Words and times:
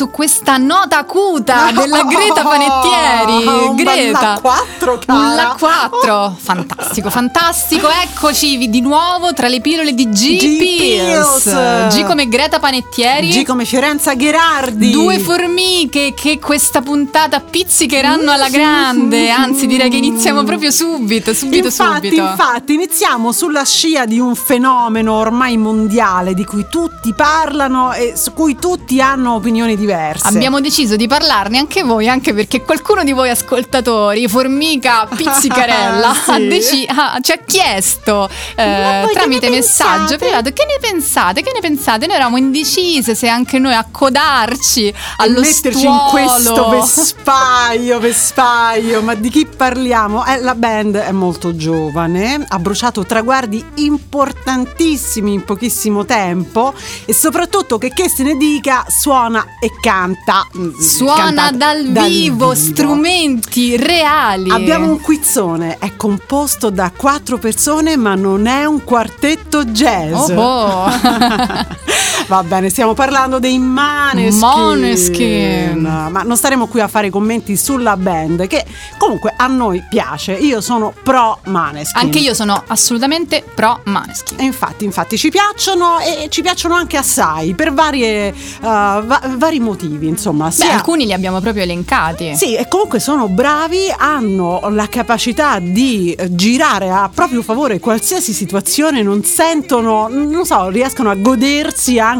Su 0.00 0.10
questa 0.10 0.56
nota 0.56 0.96
acuta 1.00 1.70
della 1.72 2.04
Greta 2.08 2.40
Panettieri. 2.42 3.46
Un 3.68 3.76
Greta. 3.76 3.92
bella 3.92 4.38
4, 4.40 4.98
cara. 5.04 5.18
Un 5.18 5.34
la 5.34 5.56
4. 5.58 6.36
Fantastico, 6.38 6.79
fantastico. 6.98 7.88
Eccoci 7.88 8.56
vi- 8.56 8.68
di 8.70 8.80
nuovo 8.80 9.32
tra 9.32 9.48
le 9.48 9.60
pillole 9.60 9.94
di 9.94 10.08
G. 10.08 10.36
G. 10.36 10.58
Pills. 10.58 11.42
Pills. 11.44 11.94
G 11.94 12.04
come 12.04 12.28
Greta 12.28 12.58
Panettieri. 12.58 13.28
G 13.28 13.44
come 13.44 13.64
Fiorenza 13.64 14.14
Gherardi. 14.14 14.90
Due 14.90 15.18
formiche 15.20 16.12
che 16.14 16.38
questa 16.38 16.80
puntata 16.82 17.40
pizzicheranno 17.40 18.30
alla 18.32 18.48
grande. 18.48 19.30
Anzi, 19.30 19.66
direi 19.66 19.88
che 19.90 19.96
iniziamo 19.96 20.42
proprio 20.42 20.70
subito, 20.70 21.32
subito, 21.32 21.66
infatti, 21.68 22.08
subito. 22.08 22.22
infatti, 22.28 22.74
iniziamo 22.74 23.32
sulla 23.32 23.64
scia 23.64 24.04
di 24.06 24.18
un 24.18 24.34
fenomeno 24.34 25.14
ormai 25.14 25.56
mondiale 25.56 26.34
di 26.34 26.44
cui 26.44 26.66
tutti 26.70 27.12
parlano 27.14 27.92
e 27.92 28.14
su 28.16 28.32
cui 28.32 28.56
tutti 28.56 29.00
hanno 29.00 29.34
opinioni 29.34 29.76
diverse. 29.76 30.26
Abbiamo 30.26 30.60
deciso 30.60 30.96
di 30.96 31.06
parlarne 31.06 31.58
anche 31.58 31.82
voi, 31.82 32.08
anche 32.08 32.34
perché 32.34 32.62
qualcuno 32.62 33.04
di 33.04 33.12
voi 33.12 33.30
ascoltatori, 33.30 34.26
Formica 34.28 35.06
Pizzicarella, 35.14 36.12
Sì. 36.14 36.30
ha 36.30 36.38
deci- 36.86 37.00
ha- 37.00 37.18
ci 37.20 37.32
ha 37.32 37.38
chiesto 37.44 38.28
eh, 38.56 39.08
tramite 39.12 39.48
messaggio 39.50 40.16
pensate? 40.16 40.16
privato 40.18 40.50
che 40.52 40.64
ne 40.66 40.78
pensate? 40.80 41.42
Che 41.42 41.50
ne 41.54 41.60
pensate? 41.60 42.06
Noi 42.06 42.16
eravamo 42.16 42.36
indecise 42.36 43.14
se 43.14 43.28
anche 43.28 43.58
noi 43.58 43.74
accodarci 43.74 44.86
E 44.88 44.94
allo 45.18 45.40
metterci 45.40 45.78
stuolo. 45.80 45.94
in 45.94 46.08
questo 46.10 46.68
vespaio, 46.70 47.98
vespaio, 47.98 49.02
ma 49.02 49.14
di 49.14 49.28
chi 49.30 49.46
parliamo? 49.46 50.24
Eh, 50.26 50.40
la 50.40 50.54
band 50.54 50.96
è 50.96 51.12
molto 51.12 51.54
giovane, 51.56 52.44
ha 52.46 52.58
bruciato 52.58 53.04
traguardi 53.04 53.64
importantissimi 53.76 55.32
in 55.32 55.44
pochissimo 55.44 56.04
tempo 56.04 56.72
e 57.04 57.12
soprattutto 57.14 57.78
che 57.78 57.90
che 57.92 58.08
se 58.08 58.22
ne 58.22 58.36
dica 58.36 58.84
suona 58.88 59.44
e 59.60 59.70
canta. 59.80 60.46
Mm, 60.56 60.78
Suona 60.78 61.14
cantata 61.24 61.56
dal, 61.56 61.86
vivo, 62.08 62.54
strumenti 62.54 63.76
reali. 63.76 64.50
Abbiamo 64.50 64.86
un 64.88 65.00
quizzone, 65.00 65.76
è 65.78 65.96
composto 65.96 66.69
da 66.70 66.92
quattro 66.94 67.38
persone 67.38 67.96
ma 67.96 68.14
non 68.14 68.46
è 68.46 68.64
un 68.64 68.82
quartetto 68.84 69.64
jazz. 69.64 70.30
Oh, 70.30 70.40
oh. 70.40 70.90
Va 72.30 72.44
bene, 72.44 72.68
stiamo 72.68 72.94
parlando 72.94 73.40
dei 73.40 73.58
Maneskin. 73.58 74.38
Måneskin. 74.38 75.80
Ma 76.12 76.22
non 76.22 76.36
staremo 76.36 76.68
qui 76.68 76.80
a 76.80 76.86
fare 76.86 77.10
commenti 77.10 77.56
sulla 77.56 77.96
band 77.96 78.46
che 78.46 78.64
comunque 78.98 79.34
a 79.36 79.48
noi 79.48 79.82
piace. 79.90 80.34
Io 80.34 80.60
sono 80.60 80.94
pro 81.02 81.40
Maneskin. 81.46 82.00
Anche 82.00 82.20
io 82.20 82.32
sono 82.32 82.62
assolutamente 82.68 83.42
pro 83.52 83.80
Maneskin. 83.86 84.38
E 84.38 84.44
infatti, 84.44 84.84
infatti 84.84 85.18
ci 85.18 85.28
piacciono 85.28 85.98
e 85.98 86.28
ci 86.28 86.40
piacciono 86.40 86.76
anche 86.76 86.96
assai 86.96 87.54
per 87.54 87.72
varie, 87.72 88.28
uh, 88.28 88.34
va- 88.60 89.22
vari 89.36 89.58
motivi, 89.58 90.06
insomma. 90.06 90.44
Beh, 90.44 90.52
sia- 90.52 90.74
alcuni 90.74 91.06
li 91.06 91.12
abbiamo 91.12 91.40
proprio 91.40 91.64
elencati. 91.64 92.36
sì, 92.36 92.54
e 92.54 92.68
comunque 92.68 93.00
sono 93.00 93.26
bravi, 93.26 93.92
hanno 93.98 94.60
la 94.70 94.86
capacità 94.86 95.58
di 95.58 96.16
girare 96.28 96.90
a 96.90 97.10
proprio 97.12 97.42
favore 97.42 97.80
qualsiasi 97.80 98.32
situazione, 98.32 99.02
non 99.02 99.24
sentono, 99.24 100.06
non 100.08 100.44
so, 100.46 100.68
riescono 100.68 101.10
a 101.10 101.16
godersi 101.16 101.98
anche 101.98 102.18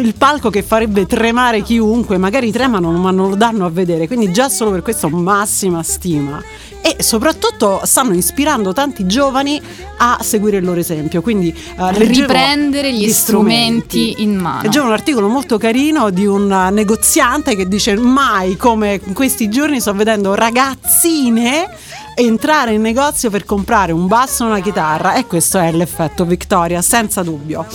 il 0.00 0.14
palco 0.16 0.50
che 0.50 0.62
farebbe 0.62 1.06
tremare 1.06 1.62
chiunque, 1.62 2.18
magari 2.18 2.50
tremano 2.50 2.90
ma 2.92 3.10
non 3.10 3.30
lo 3.30 3.36
danno 3.36 3.64
a 3.66 3.70
vedere, 3.70 4.06
quindi 4.06 4.32
già 4.32 4.48
solo 4.48 4.70
per 4.70 4.82
questo 4.82 5.08
massima 5.08 5.82
stima. 5.82 6.42
E 6.80 7.02
soprattutto 7.02 7.80
stanno 7.84 8.14
ispirando 8.14 8.72
tanti 8.72 9.06
giovani 9.06 9.60
a 9.98 10.18
seguire 10.22 10.58
il 10.58 10.64
loro 10.64 10.78
esempio, 10.78 11.20
quindi 11.22 11.48
eh, 11.48 11.92
leggevo 11.98 12.32
riprendere 12.32 12.92
gli 12.92 13.10
strumenti 13.10 14.14
in 14.18 14.36
mano. 14.36 14.62
Leggevo 14.62 14.86
un 14.86 14.92
articolo 14.92 15.28
molto 15.28 15.58
carino 15.58 16.10
di 16.10 16.24
un 16.24 16.50
uh, 16.50 16.72
negoziante 16.72 17.56
che 17.56 17.66
dice 17.66 17.96
mai 17.96 18.56
come 18.56 19.00
in 19.04 19.12
questi 19.12 19.48
giorni 19.48 19.80
sto 19.80 19.92
vedendo 19.92 20.34
ragazzine 20.34 21.68
entrare 22.14 22.72
in 22.72 22.80
negozio 22.80 23.30
per 23.30 23.44
comprare 23.44 23.92
un 23.92 24.06
basso 24.06 24.44
e 24.44 24.48
una 24.48 24.60
chitarra 24.60 25.14
e 25.14 25.26
questo 25.26 25.58
è 25.58 25.70
l'effetto 25.70 26.24
Victoria 26.24 26.82
senza 26.82 27.22
dubbio. 27.22 27.66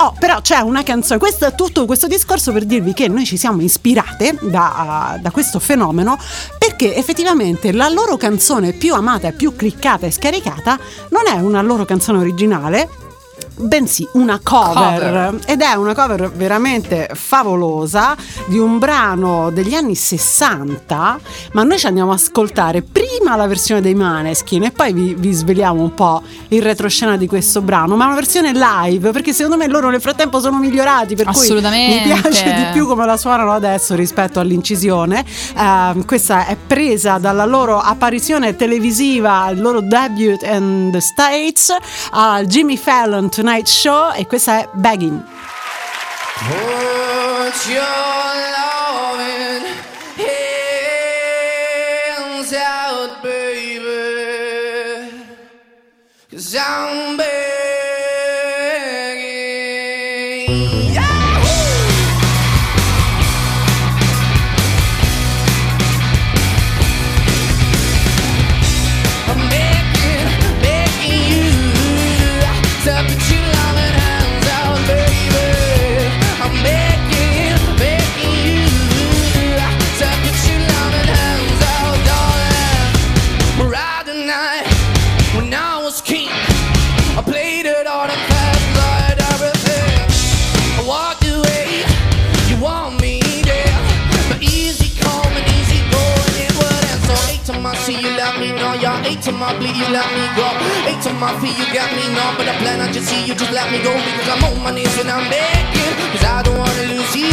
Oh, 0.00 0.14
però 0.16 0.40
c'è 0.40 0.60
una 0.60 0.84
canzone, 0.84 1.18
questo 1.18 1.46
è 1.46 1.54
tutto 1.56 1.84
questo 1.84 2.06
discorso 2.06 2.52
per 2.52 2.64
dirvi 2.64 2.92
che 2.92 3.08
noi 3.08 3.24
ci 3.24 3.36
siamo 3.36 3.62
ispirate 3.62 4.38
da, 4.42 5.18
da 5.20 5.30
questo 5.32 5.58
fenomeno 5.58 6.16
perché 6.56 6.94
effettivamente 6.94 7.72
la 7.72 7.88
loro 7.88 8.16
canzone 8.16 8.72
più 8.72 8.94
amata 8.94 9.32
più 9.32 9.56
cliccata 9.56 10.06
e 10.06 10.12
scaricata 10.12 10.78
non 11.10 11.26
è 11.26 11.40
una 11.40 11.62
loro 11.62 11.84
canzone 11.84 12.18
originale, 12.18 12.88
bensì 13.58 14.06
una 14.12 14.40
cover. 14.42 14.74
Cover. 14.74 15.38
ed 15.46 15.60
è 15.60 15.74
una 15.74 15.94
cover 15.94 16.30
veramente 16.32 17.10
favolosa 17.12 18.16
di 18.46 18.58
un 18.58 18.78
brano 18.78 19.50
degli 19.50 19.74
anni 19.74 19.94
60 19.94 21.20
ma 21.52 21.62
noi 21.62 21.78
ci 21.78 21.86
andiamo 21.86 22.12
ad 22.12 22.18
ascoltare 22.18 22.82
prima 22.82 23.36
la 23.36 23.46
versione 23.46 23.80
dei 23.80 23.94
Maneskin 23.94 24.64
e 24.64 24.70
poi 24.70 24.92
vi, 24.92 25.14
vi 25.14 25.32
sveliamo 25.32 25.82
un 25.82 25.94
po' 25.94 26.22
il 26.48 26.62
retroscena 26.62 27.16
di 27.16 27.26
questo 27.26 27.60
brano 27.60 27.96
ma 27.96 28.06
una 28.06 28.14
versione 28.14 28.52
live 28.52 29.10
perché 29.10 29.32
secondo 29.32 29.56
me 29.56 29.68
loro 29.68 29.90
nel 29.90 30.00
frattempo 30.00 30.40
sono 30.40 30.58
migliorati 30.58 31.14
per 31.14 31.26
cui 31.26 31.46
mi 31.52 32.00
piace 32.02 32.54
di 32.54 32.66
più 32.72 32.86
come 32.86 33.06
la 33.06 33.16
suonano 33.16 33.52
adesso 33.52 33.94
rispetto 33.94 34.40
all'incisione 34.40 35.24
Ehm, 35.56 36.04
questa 36.04 36.46
è 36.46 36.56
presa 36.56 37.18
dalla 37.18 37.44
loro 37.44 37.78
apparizione 37.78 38.56
televisiva 38.56 39.48
il 39.50 39.60
loro 39.60 39.80
debut 39.80 40.42
in 40.42 40.90
the 40.92 41.00
States 41.00 41.74
al 42.10 42.46
Jimmy 42.46 42.76
Fallon 42.76 43.28
Tonight 43.28 43.46
Show 43.66 44.12
e 44.14 44.26
questa 44.26 44.60
è 44.60 44.68
Begging 44.72 45.36
out, 52.88 53.22
baby. 53.22 54.48
Cause 56.30 56.54
I'm 56.56 57.16
begging. 57.16 57.37
let 99.92 100.08
me 100.12 100.26
go. 100.36 100.48
It's 100.90 101.06
on 101.06 101.18
my 101.18 101.32
feet, 101.40 101.56
you 101.58 101.66
got 101.72 101.90
me 101.96 102.04
numb, 102.14 102.36
but 102.36 102.48
I 102.48 102.56
plan 102.58 102.80
on 102.80 102.92
just 102.92 103.08
see 103.08 103.24
you, 103.24 103.34
just 103.34 103.52
let 103.52 103.70
me 103.72 103.82
go. 103.82 103.94
Because 103.94 104.28
I'm 104.28 104.44
on 104.44 104.62
my 104.62 104.70
knees 104.70 104.94
when 104.96 105.08
I'm 105.08 105.28
begging, 105.30 105.94
cause 106.12 106.24
I 106.24 106.42
don't 106.42 106.58
wanna 106.58 106.84
lose 106.92 107.16
you. 107.16 107.32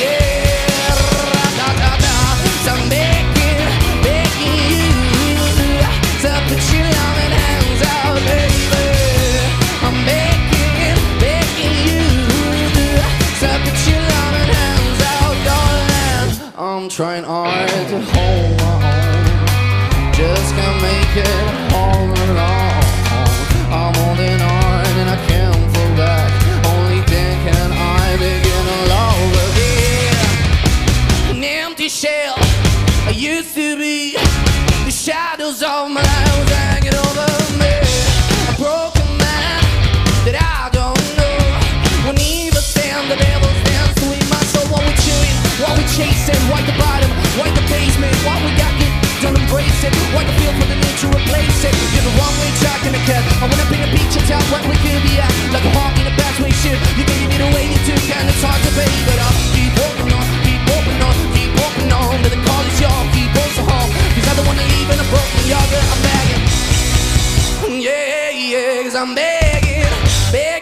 Yeah, 0.00 0.70
I'm 2.70 2.88
begging, 2.88 3.60
begging 4.06 4.60
you 4.70 4.86
put 6.48 6.62
your 6.72 6.86
loving 6.96 7.34
hands 7.42 7.82
out, 7.98 8.18
baby. 8.30 8.62
I'm 9.82 9.96
begging, 10.06 11.00
begging 11.18 11.76
you 11.86 12.02
put 13.66 13.80
your 13.88 14.02
loving 14.14 14.50
hands 14.58 15.00
out, 15.14 15.36
darling. 15.48 16.30
I'm 16.56 16.88
trying 16.88 17.24
hard 17.24 17.68
to 17.68 18.00
hold 18.12 18.59
chasing, 46.00 46.40
white 46.50 46.66
the 46.66 46.76
bottom, 46.78 47.10
white 47.38 47.54
the 47.54 47.66
basement. 47.68 48.14
What 48.24 48.38
we 48.42 48.50
got, 48.56 48.72
get 48.78 48.92
don't 49.22 49.36
embrace 49.38 49.84
it. 49.84 49.92
White 50.14 50.26
the 50.26 50.32
feel 50.40 50.52
for 50.52 50.66
the 50.66 50.89
to 51.00 51.08
replace 51.08 51.64
it. 51.64 51.72
You're 51.96 52.04
the 52.04 52.12
wrong 52.20 52.36
way 52.44 52.52
in 52.84 52.92
the 52.92 53.02
cat. 53.08 53.24
I 53.40 53.48
wanna 53.48 53.64
paint 53.72 53.88
a 53.88 53.90
picture, 53.92 54.20
tell 54.28 54.42
what 54.52 54.60
we 54.68 54.76
could 54.84 55.00
be 55.00 55.16
at. 55.16 55.32
Like 55.48 55.64
a 55.64 55.72
hawk 55.72 55.96
in 55.96 56.04
a 56.04 56.12
bad 56.12 56.36
way 56.44 56.52
shit. 56.60 56.76
You 57.00 57.08
give 57.08 57.24
me 57.24 57.40
the 57.40 57.48
way 57.56 57.64
you 57.72 57.80
took, 57.88 58.04
and 58.04 58.28
it's 58.28 58.44
hard 58.44 58.60
to 58.60 58.70
pay, 58.76 58.92
but 59.08 59.16
I'll 59.16 59.40
keep 59.56 59.72
walking 59.80 60.12
on, 60.12 60.24
keep 60.44 60.60
walking 60.68 61.00
on, 61.00 61.14
keep 61.32 61.50
walking 61.56 61.88
on. 61.88 62.20
Till 62.20 62.32
the 62.36 62.42
call 62.44 62.64
is 62.68 62.76
yours, 62.84 63.08
keep 63.16 63.32
on 63.32 63.48
so 63.56 63.62
home. 63.64 63.90
Cause 64.12 64.28
I 64.28 64.32
don't 64.36 64.44
wanna 64.44 64.66
leave 64.76 64.88
in 64.92 64.98
a 65.00 65.08
broken 65.08 65.44
yard, 65.48 65.68
I'm 65.72 66.00
begging. 66.04 66.44
Yeah, 67.80 68.28
yeah, 68.28 68.84
cause 68.84 68.96
I'm 68.96 69.16
begging, 69.16 69.88
begging 70.32 70.59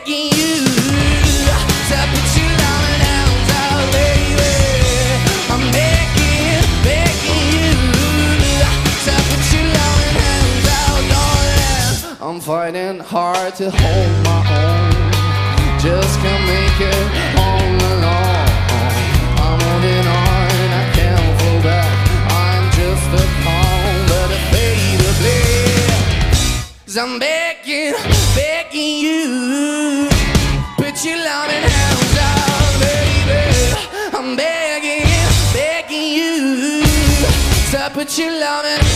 fighting 12.49 12.99
hard 12.99 13.55
to 13.55 13.71
hold 13.71 14.25
my 14.25 14.41
own, 14.65 14.93
just 15.79 16.19
can't 16.21 16.45
make 16.49 16.81
it 16.81 17.09
all 17.37 17.77
alone. 17.93 18.49
I'm 19.45 19.61
holding 19.61 20.07
on 20.09 20.49
and 20.65 20.73
I 20.81 20.85
can't 20.97 21.29
fall 21.41 21.61
back. 21.61 21.93
I'm 22.49 22.65
just 22.73 23.09
a 23.21 23.25
pawn, 23.45 23.97
but 24.09 24.33
a 24.33 24.41
blade. 24.49 24.89
Cause 26.87 26.97
I'm 26.97 27.19
begging, 27.19 27.93
begging 28.35 28.97
you 29.05 30.09
Put 30.79 31.05
your 31.05 31.19
loving 31.19 31.65
hands 31.69 32.17
out, 32.33 32.73
baby 32.81 33.45
I'm 34.17 34.37
begging, 34.37 35.05
begging 35.53 36.09
you 36.17 36.83
To 37.73 37.91
put 37.93 38.17
your 38.17 38.33
loving 38.41 38.88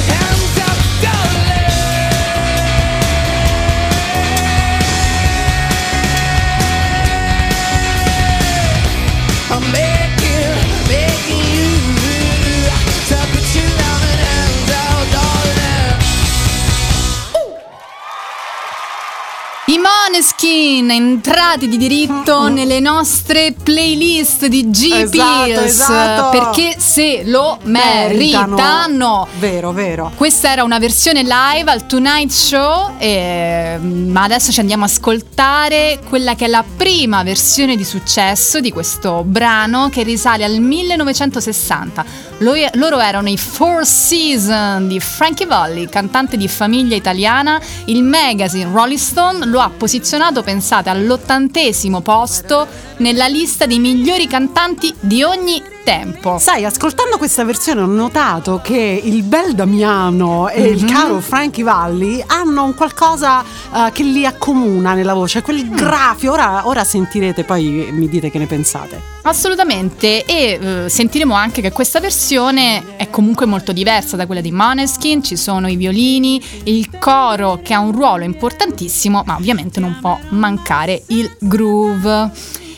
I 20.14 20.20
Måneskin 20.42 20.90
entrati 20.90 21.68
di 21.68 21.76
diritto 21.76 22.48
nelle 22.48 22.80
nostre 22.80 23.54
playlist 23.62 24.46
di 24.46 24.70
G 24.70 24.90
Esatto, 24.92 25.60
esatto. 25.60 26.36
perché 26.36 26.74
se 26.78 27.22
lo 27.24 27.58
meritano. 27.62 29.28
Vero, 29.38 29.70
vero. 29.70 30.10
Questa 30.16 30.50
era 30.50 30.64
una 30.64 30.80
versione 30.80 31.22
live 31.22 31.70
al 31.70 31.86
Tonight 31.86 32.30
Show, 32.30 32.94
eh, 32.98 33.78
ma 33.80 34.24
adesso 34.24 34.50
ci 34.50 34.58
andiamo 34.58 34.82
a 34.82 34.86
ascoltare 34.86 36.00
quella 36.08 36.34
che 36.34 36.46
è 36.46 36.48
la 36.48 36.64
prima 36.76 37.22
versione 37.22 37.76
di 37.76 37.84
successo 37.84 38.58
di 38.58 38.72
questo 38.72 39.22
brano 39.24 39.90
che 39.90 40.02
risale 40.02 40.42
al 40.42 40.58
1960. 40.58 42.04
Lo- 42.38 42.54
loro 42.72 42.98
erano 42.98 43.28
i 43.28 43.36
Four 43.38 43.86
Seasons 43.86 44.88
di 44.88 44.98
Frankie 44.98 45.46
Valli, 45.46 45.88
cantante 45.88 46.36
di 46.36 46.48
famiglia 46.48 46.96
italiana. 46.96 47.60
Il 47.84 48.02
magazine 48.02 48.68
Rolling 48.72 48.98
Stone 48.98 49.46
lo 49.46 49.60
ha 49.60 49.70
posizionato, 49.70 50.31
pensate, 50.40 50.88
all'ottantesimo 50.88 52.00
posto 52.00 52.66
nella 52.98 53.26
lista 53.26 53.66
dei 53.66 53.78
migliori 53.78 54.26
cantanti 54.26 54.94
di 54.98 55.22
ogni 55.22 55.62
tempo. 55.84 56.38
Sai, 56.38 56.64
ascoltando 56.64 57.18
questa 57.18 57.44
versione 57.44 57.82
ho 57.82 57.86
notato 57.86 58.60
che 58.62 59.00
il 59.04 59.22
bel 59.24 59.52
Damiano 59.54 60.48
e 60.48 60.60
Mhm. 60.62 60.66
il 60.72 60.84
caro 60.90 61.20
Frankie 61.20 61.64
Valli 61.64 62.24
hanno 62.26 62.64
un 62.64 62.74
qualcosa 62.74 63.42
eh, 63.42 63.90
che 63.92 64.02
li 64.04 64.24
accomuna 64.24 64.94
nella 64.94 65.12
voce, 65.12 65.42
quel 65.42 65.66
Mm. 65.66 65.74
graffio. 65.74 66.32
Ora, 66.32 66.62
ora 66.68 66.84
sentirete, 66.84 67.44
poi 67.44 67.88
mi 67.92 68.08
dite 68.08 68.30
che 68.30 68.38
ne 68.38 68.46
pensate. 68.46 69.11
Assolutamente 69.24 70.24
e 70.24 70.58
eh, 70.60 70.88
sentiremo 70.88 71.32
anche 71.32 71.60
che 71.62 71.70
questa 71.70 72.00
versione 72.00 72.96
è 72.96 73.08
comunque 73.08 73.46
molto 73.46 73.72
diversa 73.72 74.16
da 74.16 74.26
quella 74.26 74.40
di 74.40 74.50
Måneskin, 74.50 75.22
ci 75.22 75.36
sono 75.36 75.68
i 75.68 75.76
violini, 75.76 76.42
il 76.64 76.98
coro 76.98 77.60
che 77.62 77.72
ha 77.72 77.78
un 77.78 77.92
ruolo 77.92 78.24
importantissimo, 78.24 79.22
ma 79.24 79.36
ovviamente 79.36 79.78
non 79.78 79.96
può 80.00 80.18
mancare 80.30 81.04
il 81.08 81.36
groove. 81.38 82.30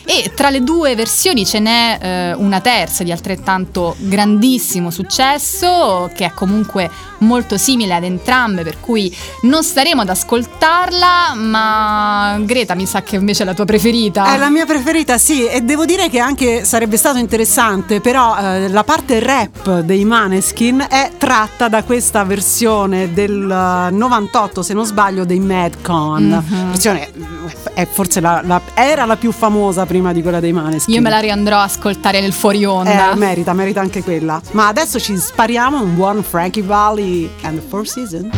E 0.07 0.31
tra 0.35 0.49
le 0.49 0.61
due 0.63 0.95
versioni 0.95 1.45
ce 1.45 1.59
n'è 1.59 1.97
eh, 1.99 2.33
una 2.33 2.61
terza 2.61 3.03
di 3.03 3.11
altrettanto 3.11 3.95
grandissimo 3.97 4.91
successo, 4.91 6.09
che 6.13 6.25
è 6.25 6.31
comunque 6.33 6.89
molto 7.19 7.57
simile 7.57 7.95
ad 7.95 8.03
entrambe, 8.03 8.61
per 8.63 8.79
cui 8.79 9.13
non 9.43 9.63
staremo 9.63 10.01
ad 10.01 10.09
ascoltarla, 10.09 11.33
ma 11.35 12.37
Greta 12.41 12.75
mi 12.75 12.85
sa 12.85 13.01
che 13.01 13.15
invece 13.15 13.43
è 13.43 13.45
la 13.45 13.53
tua 13.53 13.65
preferita. 13.65 14.33
È 14.33 14.37
la 14.37 14.49
mia 14.49 14.65
preferita, 14.65 15.17
sì, 15.17 15.47
e 15.47 15.61
devo 15.61 15.85
dire 15.85 16.07
che 16.09 16.19
anche 16.19 16.63
sarebbe 16.65 16.97
stato 16.97 17.17
interessante, 17.17 17.99
però 17.99 18.37
eh, 18.37 18.67
la 18.69 18.83
parte 18.83 19.19
rap 19.19 19.79
dei 19.79 20.05
Maneskin 20.05 20.85
è 20.87 21.11
tratta 21.17 21.67
da 21.67 21.83
questa 21.83 22.23
versione 22.23 23.11
del 23.11 23.49
eh, 23.89 23.91
98, 23.91 24.61
se 24.61 24.73
non 24.73 24.85
sbaglio, 24.85 25.25
dei 25.25 25.39
Madcon. 25.39 26.43
Mhm. 26.47 26.69
Versione 26.69 27.07
eh, 27.07 27.11
è 27.73 27.87
forse 27.87 28.19
la, 28.19 28.41
la- 28.43 28.61
era 28.75 29.05
la 29.05 29.15
più 29.15 29.31
famosa 29.31 29.85
prima 29.85 29.93
di 30.01 30.21
quella 30.21 30.39
dei 30.39 30.51
Maneskin. 30.51 30.93
Io 30.93 31.01
me 31.01 31.09
la 31.09 31.19
riandrò 31.19 31.57
a 31.57 31.63
ascoltare 31.63 32.21
nel 32.21 32.33
fuori 32.33 32.65
onda. 32.65 33.11
Eh, 33.11 33.15
merita, 33.15 33.53
merita 33.53 33.81
anche 33.81 34.03
quella. 34.03 34.41
Ma 34.51 34.67
adesso 34.67 34.99
ci 34.99 35.17
spariamo 35.17 35.81
un 35.81 35.95
buon 35.95 36.23
Frankie 36.23 36.63
Valli 36.63 37.29
and 37.41 37.59
the 37.59 37.65
Four 37.67 37.87
Seasons. 37.87 38.35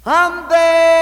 I'm 0.07 0.49
begging. 0.49 0.94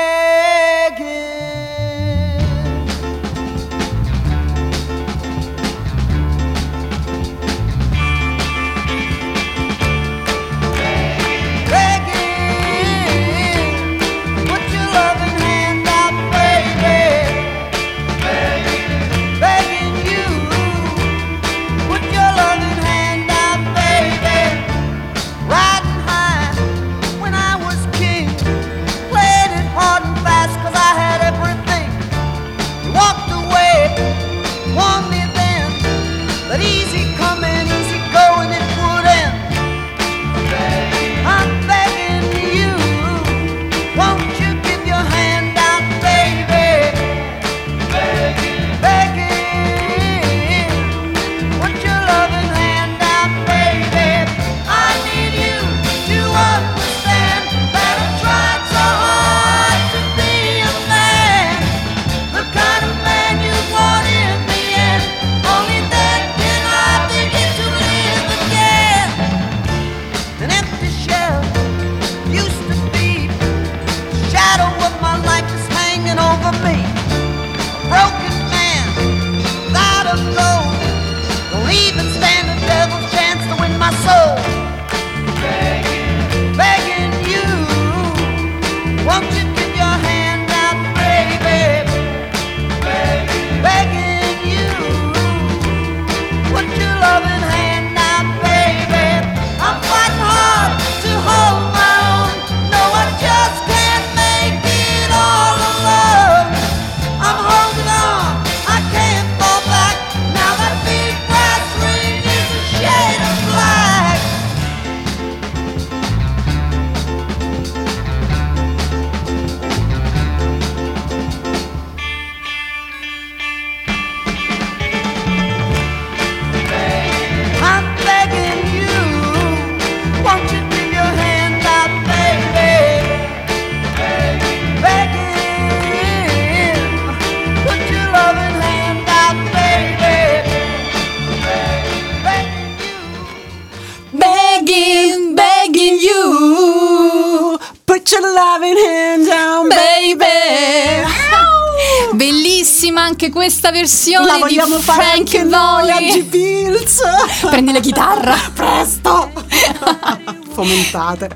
Anche 153.23 153.31
questa 153.31 153.71
versione 153.71 154.27
La 154.27 154.35
di 154.35 154.41
vogliamo 154.41 154.79
fare 154.81 155.03
Frank 155.05 155.19
anche 155.19 155.43
noi 155.45 155.91
a. 155.91 156.01
G-Pills. 156.01 157.01
Prendi 157.49 157.73
la 157.73 157.79
chitarra. 157.79 158.35
Presto. 158.53 159.31
Fomentate. 160.53 161.31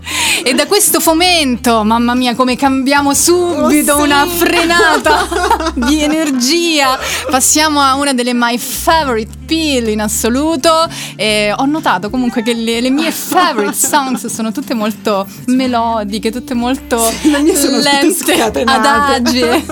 E 0.45 0.52
da 0.55 0.66
questo 0.66 1.00
fomento, 1.00 1.85
mamma 1.85 2.14
mia, 2.14 2.35
come 2.35 2.57
cambiamo 2.57 3.14
subito 3.14 3.93
Oh, 3.93 3.97
sì. 3.99 4.02
una 4.02 4.26
frenata 4.26 5.73
di 5.75 6.02
energia. 6.02 6.99
Passiamo 7.31 7.81
a 7.81 7.95
una 7.95 8.12
delle 8.12 8.33
my 8.35 8.59
favorite 8.59 9.33
pill 9.47 9.88
in 9.88 10.00
assoluto. 10.00 10.88
E 11.14 11.55
ho 11.57 11.64
notato 11.66 12.11
comunque 12.11 12.43
che 12.43 12.52
le, 12.52 12.81
le 12.81 12.90
mie 12.90 13.12
favorite 13.12 13.75
songs 13.75 14.26
sono 14.26 14.50
tutte 14.50 14.75
molto 14.75 15.25
melodiche, 15.47 16.33
tutte 16.33 16.55
molto 16.55 17.11
le 17.23 17.38
mie 17.43 17.55
sono 17.57 17.78
lente, 17.78 18.43
adagie. 18.43 19.64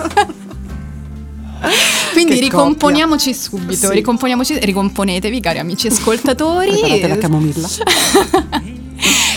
Quindi 2.14 2.34
Che 2.34 2.40
ricomponiamoci 2.40 3.34
subito, 3.34 3.88
Sì. 3.88 3.92
ricomponiamoci, 3.92 4.58
ricomponetevi 4.60 5.40
cari 5.40 5.58
amici 5.58 5.88
ascoltatori. 5.88 6.70
Preparate 6.70 7.08
la 7.08 7.18
camomilla. 7.18 7.68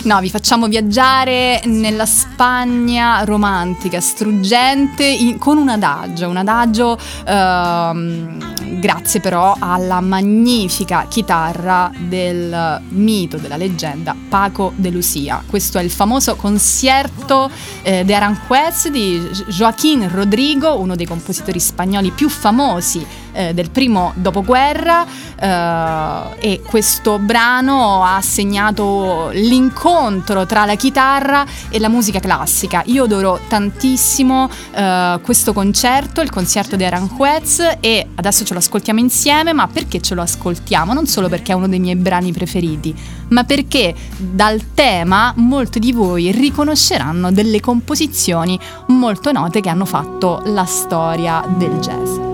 No, 0.04 0.20
vi 0.22 0.30
facciamo 0.30 0.68
viaggiare 0.68 1.62
nella 1.66 2.06
Spagna 2.06 3.24
romantica, 3.24 4.00
struggente, 4.00 5.04
in- 5.04 5.38
con 5.38 5.58
un 5.58 5.70
adagio, 5.70 6.30
un 6.30 6.38
adagio 6.38 6.98
ehm, 7.26 8.80
grazie 8.80 9.20
però 9.20 9.56
alla 9.60 10.00
magnifica 10.00 11.08
chitarra 11.10 11.92
del 11.98 12.82
mito, 12.90 13.38
della 13.38 13.58
leggenda 13.58 14.16
Paco 14.30 14.72
de 14.76 14.92
Lucia. 14.92 15.44
Questo 15.46 15.78
è 15.78 15.84
il 15.84 15.92
famoso 15.92 16.36
concerto 16.36 17.50
eh, 17.82 18.06
de 18.06 18.16
Aranjuez 18.16 18.90
di 18.90 19.20
Joaquín 19.50 20.10
Rodrigo, 20.14 20.80
uno 20.80 20.96
dei 20.96 21.06
compositori 21.06 21.60
spagnoli 21.60 22.12
più 22.12 22.30
famosi 22.30 23.06
eh, 23.38 23.54
del 23.54 23.70
primo 23.70 24.14
dopoguerra 24.16 25.06
eh, 25.40 26.38
e 26.40 26.62
questo 26.62 27.20
brano 27.20 28.04
ha 28.04 28.20
segnato 28.22 29.30
l'incontro 29.32 30.46
tra 30.48 30.66
la 30.66 30.76
chitarra 30.76 31.46
e 31.70 31.80
la 31.80 31.88
musica 31.88 32.20
classica. 32.20 32.82
Io 32.88 33.04
adoro 33.04 33.40
tantissimo 33.48 34.50
eh, 34.74 35.20
questo 35.22 35.54
concerto, 35.54 36.22
il 36.22 36.32
concerto 36.32 36.76
di 36.76 36.84
Aranjuez 36.84 37.78
e 37.80 38.08
adesso 38.16 38.44
ce 38.44 38.54
lo 38.54 38.60
ascoltiamo 38.60 39.00
insieme, 39.00 39.54
ma 39.54 39.68
perché 39.68 40.02
ce 40.02 40.16
lo 40.16 40.24
ascoltiamo? 40.24 40.94
Non 40.94 41.06
solo 41.06 41.30
perché 41.30 41.52
è 41.52 41.56
uno 41.56 41.68
dei 41.68 41.80
miei 41.80 41.96
brani 41.96 42.32
preferiti, 42.32 42.96
ma 43.30 43.44
perché 43.44 43.94
dal 44.18 44.74
tema 44.74 45.32
molti 45.36 45.80
di 45.80 45.92
voi 45.92 46.32
riconosceranno 46.32 47.32
delle 47.32 47.60
composizioni 47.60 48.60
molto 48.88 49.32
note 49.32 49.62
che 49.62 49.70
hanno 49.70 49.86
fatto 49.86 50.42
la 50.46 50.66
storia 50.66 51.44
del 51.58 51.78
jazz. 51.80 52.27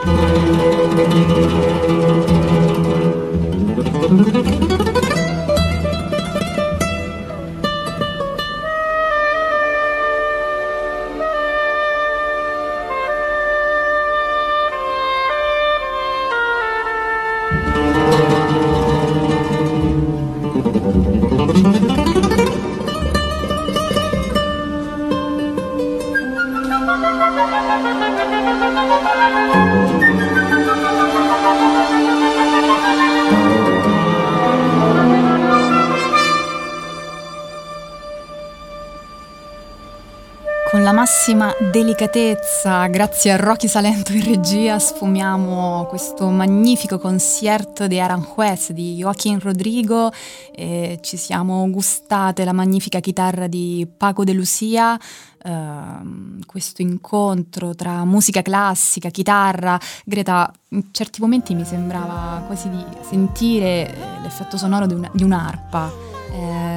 Thank 0.00 0.16
you. 4.46 4.57
Delicatezza, 41.70 42.86
grazie 42.86 43.32
a 43.32 43.36
Rocky 43.36 43.68
Salento 43.68 44.12
in 44.12 44.24
regia, 44.24 44.78
sfumiamo 44.78 45.86
questo 45.88 46.28
magnifico 46.28 46.98
concierto 46.98 47.86
di 47.86 48.00
Aranjuez 48.00 48.72
di 48.72 48.96
Joaquín 48.96 49.38
Rodrigo 49.38 50.10
e 50.52 50.98
ci 51.02 51.16
siamo 51.16 51.68
gustate 51.70 52.44
la 52.44 52.52
magnifica 52.52 53.00
chitarra 53.00 53.46
di 53.48 53.86
Paco 53.96 54.24
de 54.24 54.32
Lucia, 54.32 54.98
ehm, 55.42 56.44
questo 56.46 56.80
incontro 56.80 57.74
tra 57.74 58.04
musica 58.04 58.40
classica, 58.40 59.10
chitarra. 59.10 59.78
Greta, 60.04 60.50
in 60.70 60.84
certi 60.92 61.20
momenti 61.20 61.54
mi 61.54 61.64
sembrava 61.64 62.44
quasi 62.46 62.70
di 62.70 62.84
sentire 63.08 63.88
eh, 63.88 64.20
l'effetto 64.22 64.56
sonoro 64.56 64.86
di, 64.86 64.94
una- 64.94 65.10
di 65.12 65.22
un'arpa. 65.22 66.08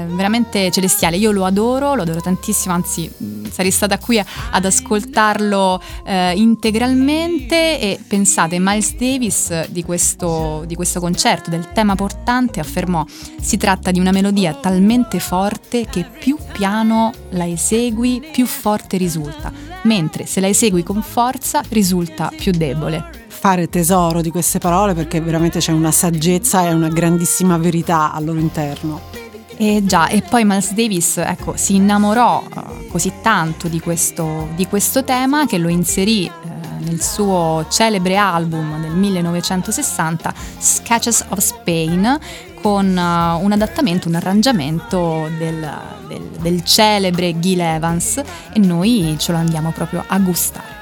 Veramente 0.10 0.72
celestiale, 0.72 1.18
io 1.18 1.32
lo 1.32 1.46
adoro, 1.46 1.96
lo 1.96 2.02
adoro 2.02 2.22
tantissimo, 2.22 2.74
anzi 2.74 3.10
mh, 3.16 3.50
sarei 3.52 3.72
stata 3.72 3.98
qui 3.98 4.20
ad 4.20 4.66
ascoltarlo 4.66 5.82
eh, 6.06 6.34
integralmente 6.36 7.80
e 7.80 8.00
pensate, 8.06 8.58
Miles 8.60 8.96
Davis 8.96 9.68
di 9.70 9.84
questo, 9.84 10.64
di 10.66 10.76
questo 10.76 11.00
concerto, 11.00 11.50
del 11.50 11.72
tema 11.72 11.96
portante, 11.96 12.60
affermò 12.60 13.06
si 13.40 13.58
tratta 13.58 13.92
di 13.92 14.00
una 14.00 14.12
melodia 14.12 14.54
talmente 14.54 15.20
forte 15.20 15.86
che 15.90 16.06
più 16.06 16.38
piano 16.52 17.12
la 17.30 17.48
esegui 17.48 18.28
più 18.32 18.46
forte 18.46 18.98
risulta, 18.98 19.52
mentre 19.84 20.26
se 20.26 20.40
la 20.40 20.48
esegui 20.48 20.84
con 20.84 21.02
forza 21.02 21.62
risulta 21.70 22.32
più 22.36 22.52
debole. 22.52 23.20
Fare 23.28 23.70
tesoro 23.70 24.22
di 24.22 24.30
queste 24.30 24.60
parole 24.60 24.94
perché 24.94 25.20
veramente 25.20 25.60
c'è 25.60 25.72
una 25.72 25.92
saggezza 25.92 26.64
e 26.68 26.74
una 26.74 26.90
grandissima 26.90 27.58
verità 27.58 28.14
al 28.14 28.26
loro 28.26 28.40
interno. 28.40 29.21
E 29.64 29.84
già, 29.86 30.08
e 30.08 30.24
poi 30.24 30.44
Miles 30.44 30.74
Davis 30.74 31.18
ecco, 31.18 31.56
si 31.56 31.76
innamorò 31.76 32.42
eh, 32.44 32.88
così 32.88 33.14
tanto 33.22 33.68
di 33.68 33.80
questo, 33.80 34.48
di 34.56 34.66
questo 34.66 35.04
tema 35.04 35.46
che 35.46 35.60
lo 35.60 35.70
inserì 35.70 36.26
eh, 36.26 36.32
nel 36.80 37.00
suo 37.00 37.68
celebre 37.70 38.18
album 38.18 38.82
del 38.82 38.90
1960, 38.90 40.34
Sketches 40.58 41.26
of 41.30 41.38
Spain, 41.38 42.18
con 42.60 42.88
eh, 42.88 43.44
un 43.44 43.52
adattamento, 43.52 44.08
un 44.08 44.16
arrangiamento 44.16 45.30
del, 45.38 45.72
del- 46.08 46.30
del 46.40 46.64
celebre 46.64 47.40
Gil 47.40 47.60
Evans 47.60 48.18
e 48.18 48.60
noi 48.60 49.16
ce 49.20 49.32
lo 49.32 49.38
andiamo 49.38 49.70
proprio 49.70 50.04
a 50.08 50.18
gustare. 50.18 50.81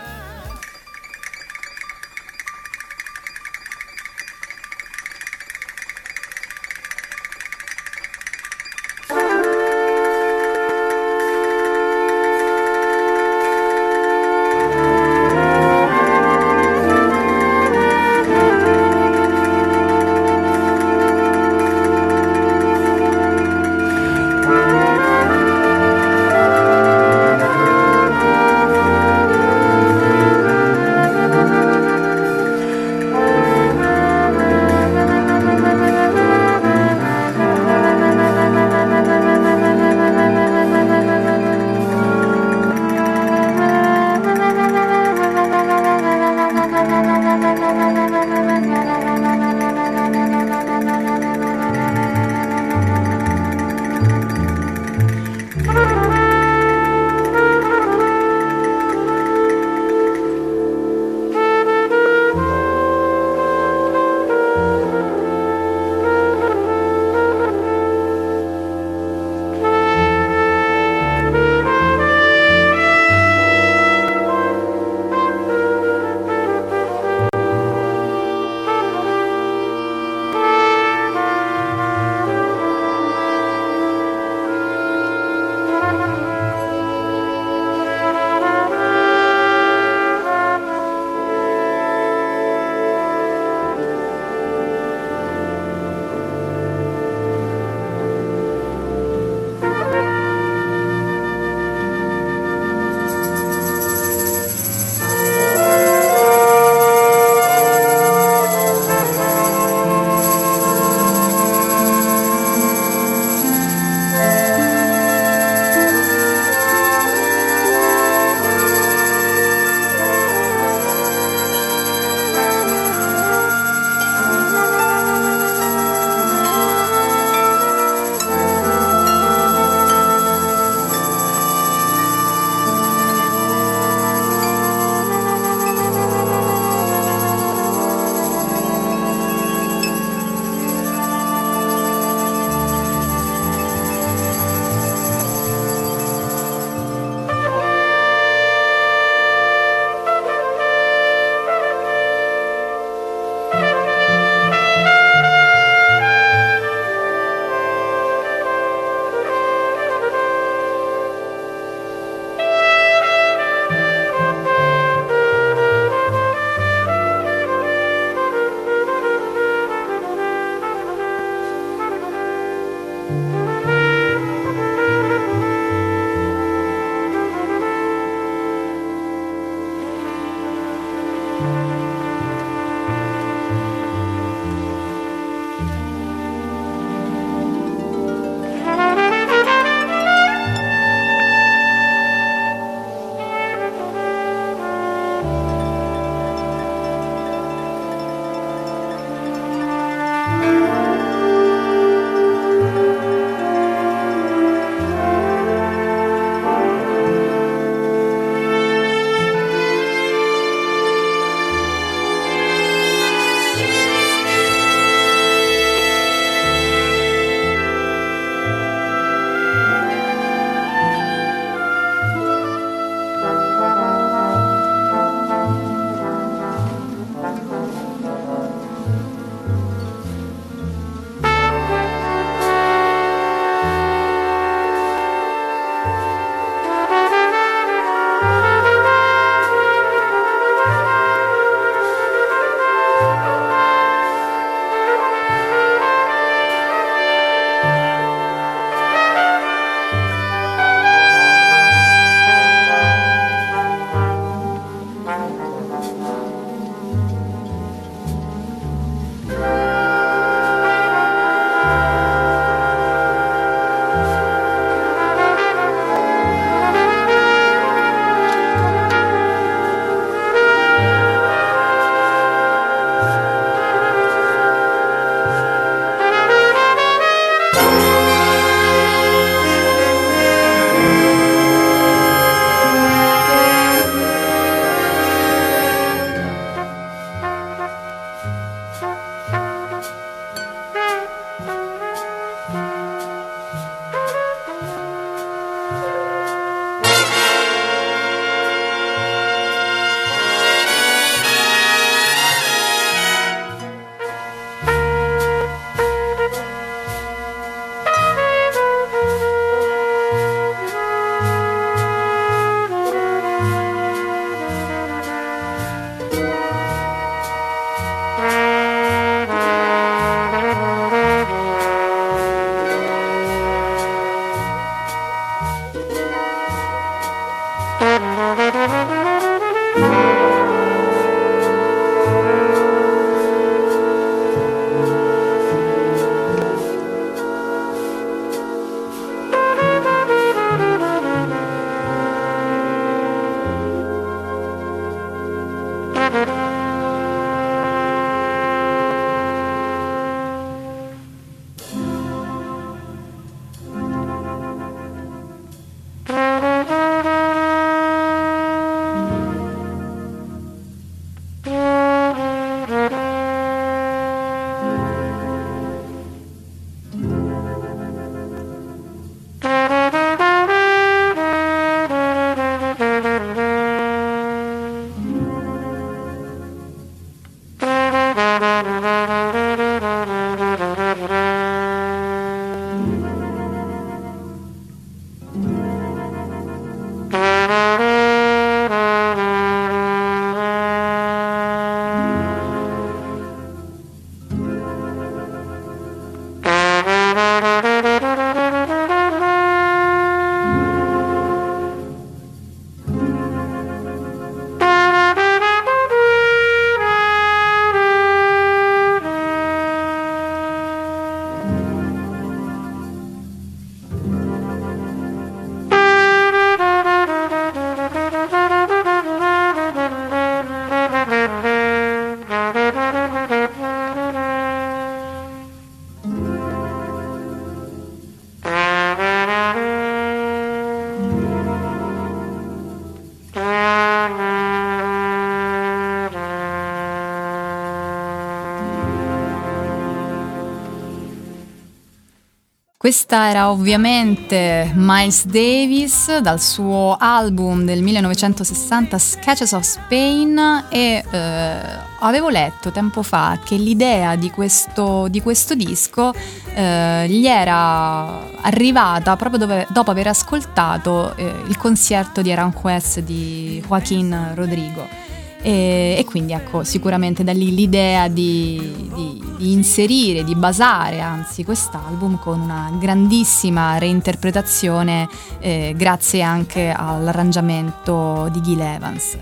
Questa 442.89 443.29
era 443.29 443.51
ovviamente 443.51 444.71
Miles 444.73 445.25
Davis 445.25 446.17
dal 446.21 446.41
suo 446.41 446.95
album 446.99 447.63
del 447.63 447.83
1960 447.83 448.97
Sketches 448.97 449.51
of 449.51 449.61
Spain 449.61 450.65
e 450.71 451.03
eh, 451.07 451.57
avevo 451.99 452.29
letto 452.29 452.71
tempo 452.71 453.03
fa 453.03 453.37
che 453.45 453.57
l'idea 453.57 454.15
di 454.15 454.31
questo, 454.31 455.07
di 455.07 455.21
questo 455.21 455.53
disco 455.53 456.11
eh, 456.55 457.05
gli 457.07 457.27
era 457.27 458.27
arrivata 458.41 459.15
proprio 459.15 459.37
dove- 459.37 459.67
dopo 459.69 459.91
aver 459.91 460.07
ascoltato 460.07 461.15
eh, 461.15 461.31
il 461.47 461.57
concerto 461.57 462.23
di 462.23 462.31
Aranjuez 462.31 463.01
di 463.01 463.63
Joaquin 463.67 464.31
Rodrigo. 464.33 465.08
E, 465.41 465.95
e 465.97 466.05
quindi 466.05 466.33
ecco, 466.33 466.63
sicuramente 466.63 467.23
da 467.23 467.31
lì 467.31 467.55
l'idea 467.55 468.07
di, 468.07 468.89
di- 468.93 469.23
di 469.37 469.51
inserire, 469.53 470.25
di 470.25 470.35
basare 470.35 470.99
anzi 470.99 471.45
quest'album 471.45 472.19
con 472.19 472.41
una 472.41 472.71
grandissima 472.77 473.77
reinterpretazione 473.77 475.07
eh, 475.39 475.73
grazie 475.77 476.21
anche 476.21 476.73
all'arrangiamento 476.75 478.27
di 478.31 478.41
Gil 478.41 478.59
Evans. 478.59 479.17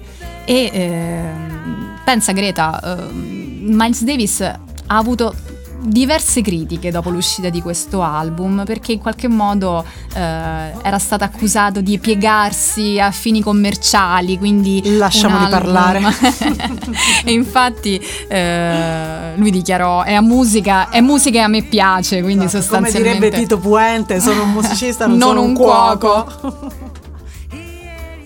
E 0.45 0.69
ehm, 0.73 1.99
pensa 2.03 2.31
Greta, 2.31 2.79
ehm, 2.81 3.65
Miles 3.69 4.03
Davis 4.03 4.41
ha 4.41 4.97
avuto 4.97 5.35
diverse 5.79 6.41
critiche 6.41 6.91
dopo 6.91 7.09
l'uscita 7.09 7.49
di 7.49 7.61
questo 7.61 8.01
album 8.01 8.63
perché 8.65 8.93
in 8.93 8.99
qualche 8.99 9.27
modo 9.27 9.83
eh, 10.13 10.19
era 10.19 10.97
stato 10.99 11.23
accusato 11.23 11.81
di 11.81 11.99
piegarsi 11.99 12.99
a 12.99 13.11
fini 13.11 13.41
commerciali 13.41 14.37
quindi 14.37 14.81
un 14.85 14.97
Lasciamoli 14.97 15.43
album- 15.45 15.59
parlare. 15.59 16.01
e 17.23 17.31
infatti 17.31 18.01
eh, 18.27 19.35
lui 19.35 19.51
dichiarò 19.51 20.03
è 20.03 20.19
musica 20.19 20.89
è 20.89 21.01
musica 21.01 21.39
e 21.39 21.41
a 21.41 21.47
me 21.47 21.63
piace 21.63 22.21
quindi 22.21 22.45
Esatto, 22.45 22.65
Come 22.67 22.89
sostanzialmente 22.89 23.19
direbbe 23.19 23.41
Tito 23.41 23.57
Puente, 23.59 24.19
sono 24.19 24.43
un 24.43 24.51
musicista, 24.51 25.05
non, 25.05 25.17
Non 25.17 25.27
sono 25.29 25.41
un, 25.41 25.47
un 25.49 25.53
cuoco. 25.55 26.71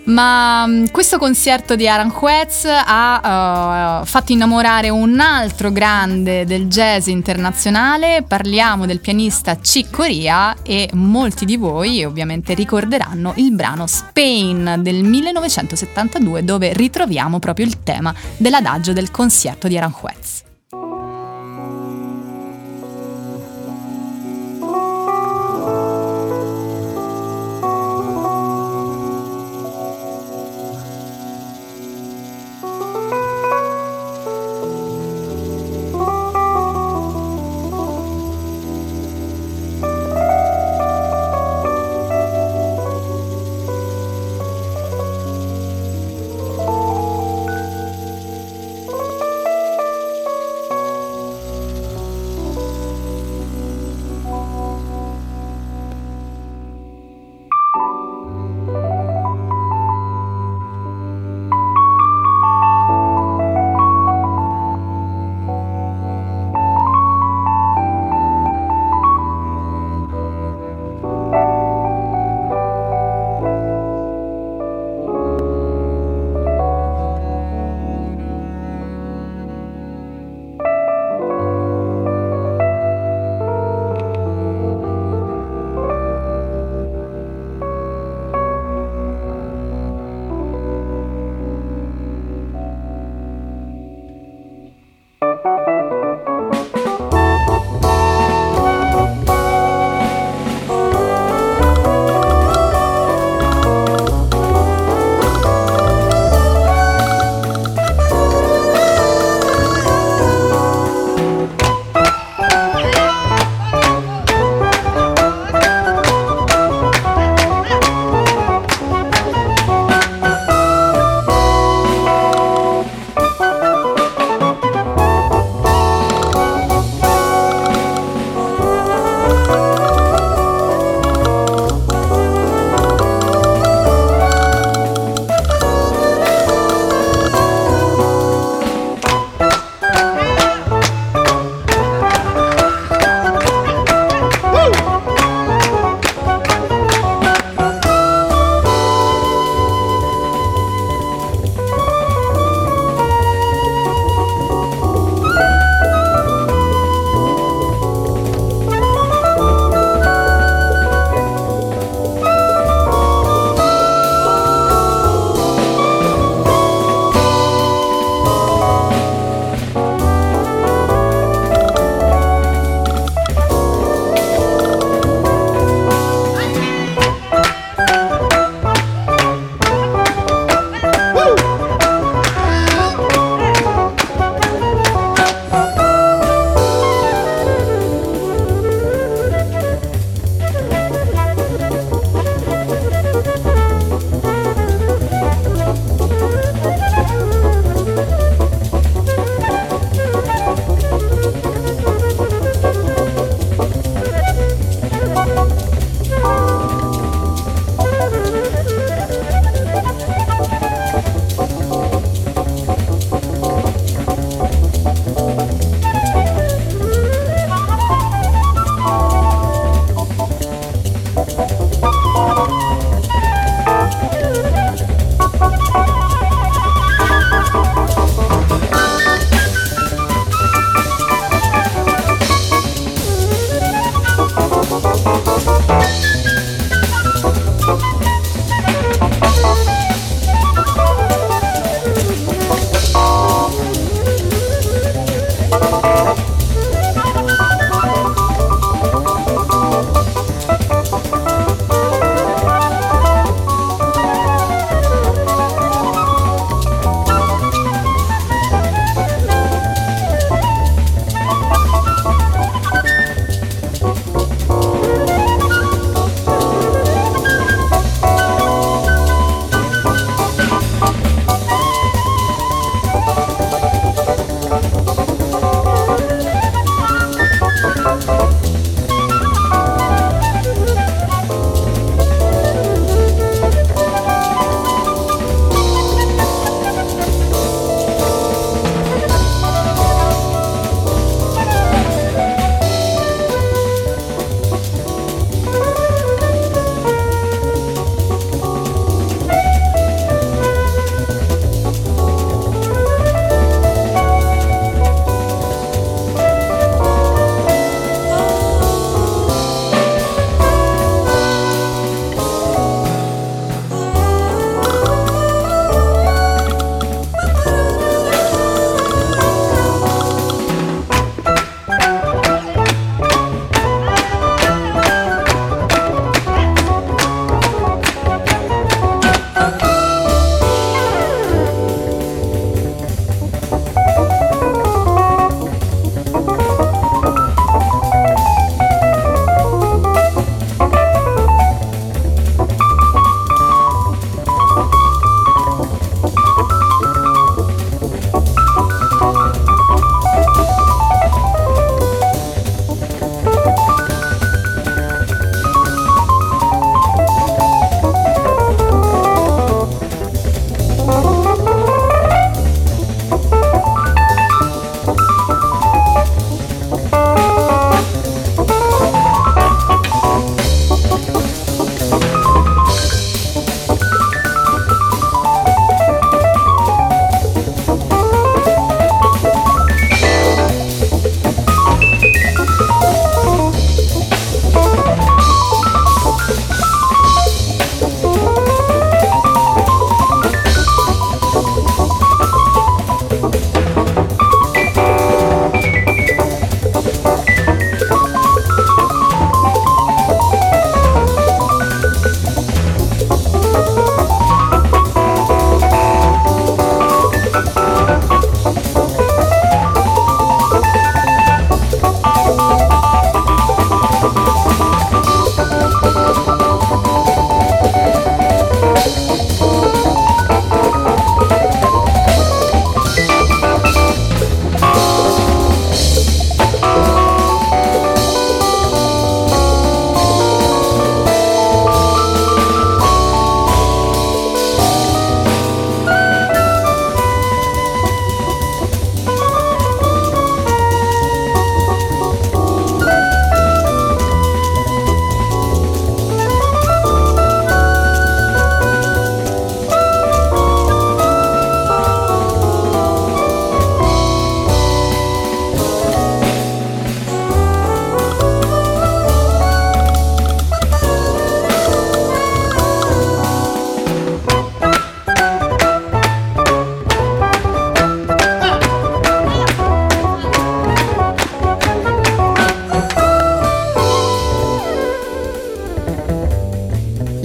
Ma 0.04 0.66
mh, 0.66 0.92
questo 0.92 1.18
concerto 1.18 1.76
di 1.76 1.88
Aranjuez 1.88 2.66
ha 2.66 4.02
eh, 4.02 4.06
fatto 4.06 4.32
innamorare 4.32 4.90
un 4.90 5.20
altro 5.20 5.72
grande 5.72 6.46
del 6.46 6.68
jazz 6.68 7.08
internazionale, 7.08 8.24
parliamo 8.28 8.86
del 8.86 9.00
pianista 9.00 9.56
Chick 9.58 9.92
Corea 9.92 10.56
e 10.64 10.90
molti 10.94 11.46
di 11.46 11.58
voi 11.58 12.04
ovviamente 12.04 12.54
ricorderanno 12.54 13.34
il 13.36 13.54
brano 13.54 13.86
Spain 13.86 14.78
del 14.80 15.04
1972 15.04 16.44
dove 16.44 16.74
ritroviamo 16.74 17.40
proprio 17.40 17.66
il 17.66 17.84
tema 17.84 18.14
dell'adagio 18.38 18.94
del 18.94 19.12
concerto 19.12 19.68
di 19.68 19.78
Aranjuez. 19.78 20.50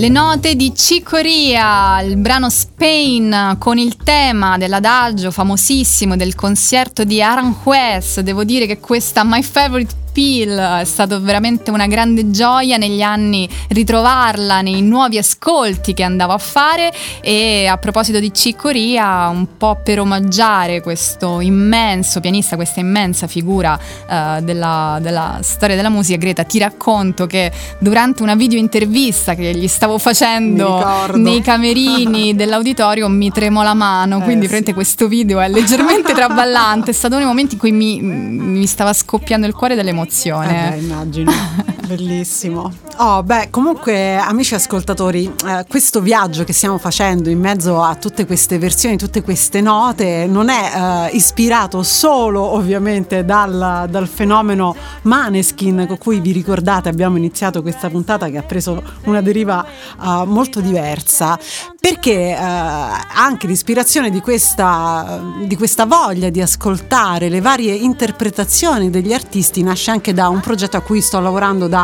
Le 0.07 0.13
note 0.13 0.55
di 0.55 0.73
Cicoria, 0.73 2.01
il 2.01 2.17
brano 2.17 2.49
Spain 2.49 3.57
con 3.59 3.77
il 3.77 3.97
tema 3.97 4.57
dell'adagio 4.57 5.33
famosissimo 5.33 6.15
del 6.15 6.37
concerto 6.37 7.03
di 7.03 7.21
Aranjuez. 7.21 8.21
Devo 8.21 8.45
dire 8.45 8.67
che 8.67 8.79
questa 8.79 9.25
My 9.25 9.43
Favorite 9.43 9.93
Peel 10.13 10.81
è 10.81 10.85
stato 10.85 11.21
veramente 11.21 11.73
una 11.73 11.89
grande 11.89 12.31
gioia 12.31 12.77
negli 12.77 13.03
anni 13.03 13.49
ritrovarla 13.77 14.62
nei 14.62 14.81
nuovi 14.81 15.18
ascolti 15.18 15.93
che 15.93 16.03
andavo 16.03 16.33
a 16.33 16.39
fare 16.39 16.91
e 17.20 17.66
a 17.66 17.77
proposito 17.77 18.18
di 18.18 18.33
Cicoria 18.33 19.29
un 19.29 19.57
po' 19.59 19.79
per 19.83 20.01
omaggiare 20.01 20.81
questo 20.81 21.41
immenso 21.41 22.20
pianista, 22.20 22.57
questa 22.57 22.81
immensa 22.81 23.27
figura 23.27 23.79
eh, 24.09 24.41
della, 24.43 24.99
della 25.01 25.41
storia 25.43 25.77
della 25.77 25.91
musica 25.91 26.16
Greta 26.16 26.45
ti 26.45 26.59
racconto 26.59 27.27
che 27.27 27.53
durante 27.79 28.22
una 28.22 28.35
video 28.35 28.59
intervista 28.59 29.35
che 29.35 29.55
gli 29.55 29.68
stavo 29.68 29.99
facendo 29.99 30.83
nei 31.14 31.43
camerini 31.43 32.35
dell'auditorio 32.37 33.09
mi 33.09 33.31
tremo 33.31 33.62
la 33.62 33.74
mano. 33.74 34.18
Eh, 34.18 34.22
quindi 34.22 34.47
sì. 34.47 34.53
praticamente 34.53 34.74
questo 34.74 35.09
video 35.09 35.41
è 35.41 35.49
leggermente 35.49 36.12
traballante. 36.14 36.91
È 36.91 36.95
stato 36.95 37.14
uno 37.16 37.24
dei 37.24 37.33
momenti 37.33 37.55
in 37.55 37.61
cui 37.61 37.72
mi, 37.72 38.01
mi 38.01 38.66
stava 38.66 38.93
scoppiando 38.93 39.47
il 39.47 39.55
cuore 39.55 39.74
dell'emozione. 39.74 40.66
Eh 40.66 40.70
beh, 40.70 40.77
immagino, 40.83 41.33
bellissimo. 41.87 42.72
Oh, 42.99 43.22
beh, 43.22 43.51
comunque, 43.51 44.16
amici 44.16 44.55
ascoltatori, 44.55 45.30
eh, 45.47 45.66
questo 45.68 46.01
viaggio 46.01 46.45
che 46.45 46.55
stiamo 46.55 46.78
facendo 46.78 47.28
in 47.28 47.39
mezzo 47.39 47.82
a 47.82 47.95
tutte 47.95 48.24
queste 48.24 48.59
versioni, 48.59 48.97
tutte 48.97 49.22
queste 49.22 49.61
note, 49.61 50.26
non 50.26 50.49
è 50.49 51.09
eh, 51.12 51.16
ispirato 51.16 51.82
solo 51.82 52.41
ovviamente 52.41 53.22
dal, 53.24 53.87
dal 53.91 54.09
fenomeno 54.09 54.74
Maneskin 55.03 55.84
con 55.87 55.99
cui 55.99 56.20
vi 56.20 56.32
ricordate 56.32 56.89
abbiamo 56.89 57.18
iniziato 57.18 57.61
questa 57.61 57.91
puntata 57.91 58.28
che 58.30 58.39
ha 58.39 58.43
preso 58.43 58.82
una 59.05 59.20
deriva 59.20 59.62
eh, 59.64 60.24
molto 60.24 60.61
diversa, 60.61 61.39
perché 61.78 62.30
eh, 62.30 62.39
anche 62.39 63.47
l'ispirazione 63.47 64.09
di 64.09 64.20
questa, 64.20 65.20
di 65.45 65.55
questa 65.55 65.84
voglia 65.84 66.30
di 66.30 66.41
ascoltare 66.41 67.28
le 67.28 67.43
varie 67.43 67.74
interpretazioni 67.74 68.89
degli 68.89 69.12
artisti 69.12 69.62
nasce 69.62 69.91
anche 69.91 70.14
da 70.14 70.28
un 70.28 70.41
progetto 70.41 70.78
a 70.78 70.80
cui 70.80 71.03
sto 71.03 71.20
lavorando 71.20 71.68
da, 71.68 71.76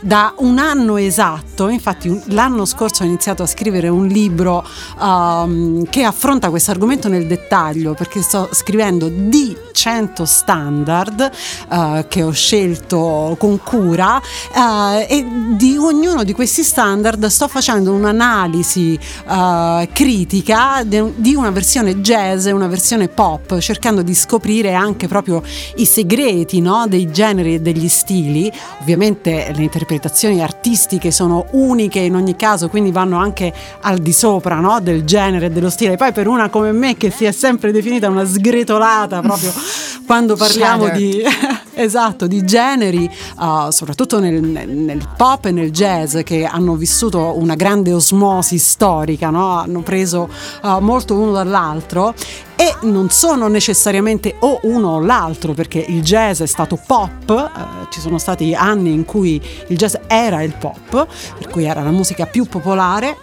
da 0.00 0.34
un 0.38 0.58
anno 0.58 0.96
esatto. 0.96 1.68
Infatti, 1.68 2.20
l'anno 2.26 2.64
scorso 2.64 3.02
ho 3.02 3.06
iniziato 3.06 3.42
a 3.42 3.46
scrivere 3.46 3.88
un 3.88 4.06
libro 4.06 4.64
um, 5.00 5.84
che 5.88 6.02
affronta 6.02 6.50
questo 6.50 6.70
argomento 6.70 7.08
nel 7.08 7.26
dettaglio, 7.26 7.94
perché 7.94 8.22
sto 8.22 8.48
scrivendo 8.52 9.08
di 9.08 9.56
100 9.78 10.24
standard 10.24 11.30
eh, 11.70 12.06
che 12.08 12.22
ho 12.24 12.32
scelto 12.32 13.36
con 13.38 13.60
cura 13.62 14.20
eh, 14.20 15.06
e 15.08 15.26
di 15.56 15.76
ognuno 15.76 16.24
di 16.24 16.32
questi 16.32 16.64
standard 16.64 17.24
sto 17.26 17.46
facendo 17.46 17.92
un'analisi 17.92 18.98
eh, 19.28 19.88
critica 19.92 20.82
de- 20.84 21.12
di 21.16 21.34
una 21.34 21.50
versione 21.50 22.00
jazz 22.00 22.46
e 22.46 22.52
una 22.52 22.66
versione 22.66 23.08
pop, 23.08 23.58
cercando 23.58 24.02
di 24.02 24.14
scoprire 24.14 24.74
anche 24.74 25.06
proprio 25.06 25.42
i 25.76 25.84
segreti 25.84 26.60
no, 26.60 26.86
dei 26.88 27.10
generi 27.12 27.54
e 27.54 27.60
degli 27.60 27.88
stili. 27.88 28.50
Ovviamente 28.80 29.37
le 29.54 29.62
interpretazioni 29.62 30.42
artistiche 30.42 31.10
sono 31.10 31.46
uniche 31.52 32.00
in 32.00 32.14
ogni 32.14 32.36
caso, 32.36 32.68
quindi 32.68 32.90
vanno 32.90 33.18
anche 33.18 33.52
al 33.82 33.98
di 33.98 34.12
sopra 34.12 34.56
no, 34.56 34.80
del 34.80 35.04
genere 35.04 35.46
e 35.46 35.50
dello 35.50 35.70
stile. 35.70 35.96
Poi 35.96 36.12
per 36.12 36.26
una 36.26 36.48
come 36.48 36.72
me 36.72 36.96
che 36.96 37.10
si 37.10 37.24
è 37.24 37.32
sempre 37.32 37.72
definita 37.72 38.08
una 38.08 38.24
sgretolata 38.24 39.20
proprio 39.20 39.52
quando 40.06 40.36
parliamo 40.36 40.86
Shattered. 40.86 41.10
di 41.10 41.22
esatto, 41.74 42.26
di 42.26 42.44
generi, 42.44 43.08
uh, 43.38 43.70
soprattutto 43.70 44.18
nel, 44.18 44.42
nel- 44.42 44.68
nel 44.68 45.08
pop 45.16 45.46
e 45.46 45.50
nel 45.50 45.70
jazz, 45.70 46.18
che 46.24 46.44
hanno 46.44 46.74
vissuto 46.74 47.38
una 47.38 47.54
grande 47.54 47.92
osmosi 47.92 48.58
storica, 48.58 49.30
no? 49.30 49.58
hanno 49.58 49.82
preso 49.82 50.28
uh, 50.62 50.78
molto 50.78 51.14
uno 51.14 51.32
dall'altro. 51.32 52.14
E 52.60 52.74
non 52.82 53.08
sono 53.08 53.46
necessariamente 53.46 54.34
o 54.40 54.58
uno 54.62 54.88
o 54.88 55.00
l'altro, 55.00 55.52
perché 55.54 55.78
il 55.78 56.02
jazz 56.02 56.42
è 56.42 56.46
stato 56.46 56.76
pop, 56.84 57.30
eh, 57.30 57.86
ci 57.88 58.00
sono 58.00 58.18
stati 58.18 58.52
anni 58.52 58.92
in 58.92 59.04
cui 59.04 59.27
il 59.34 59.76
jazz 59.76 59.94
era 60.06 60.42
il 60.42 60.54
pop, 60.54 61.06
per 61.38 61.48
cui 61.48 61.64
era 61.64 61.82
la 61.82 61.90
musica 61.90 62.26
più 62.26 62.46
popolare, 62.46 63.16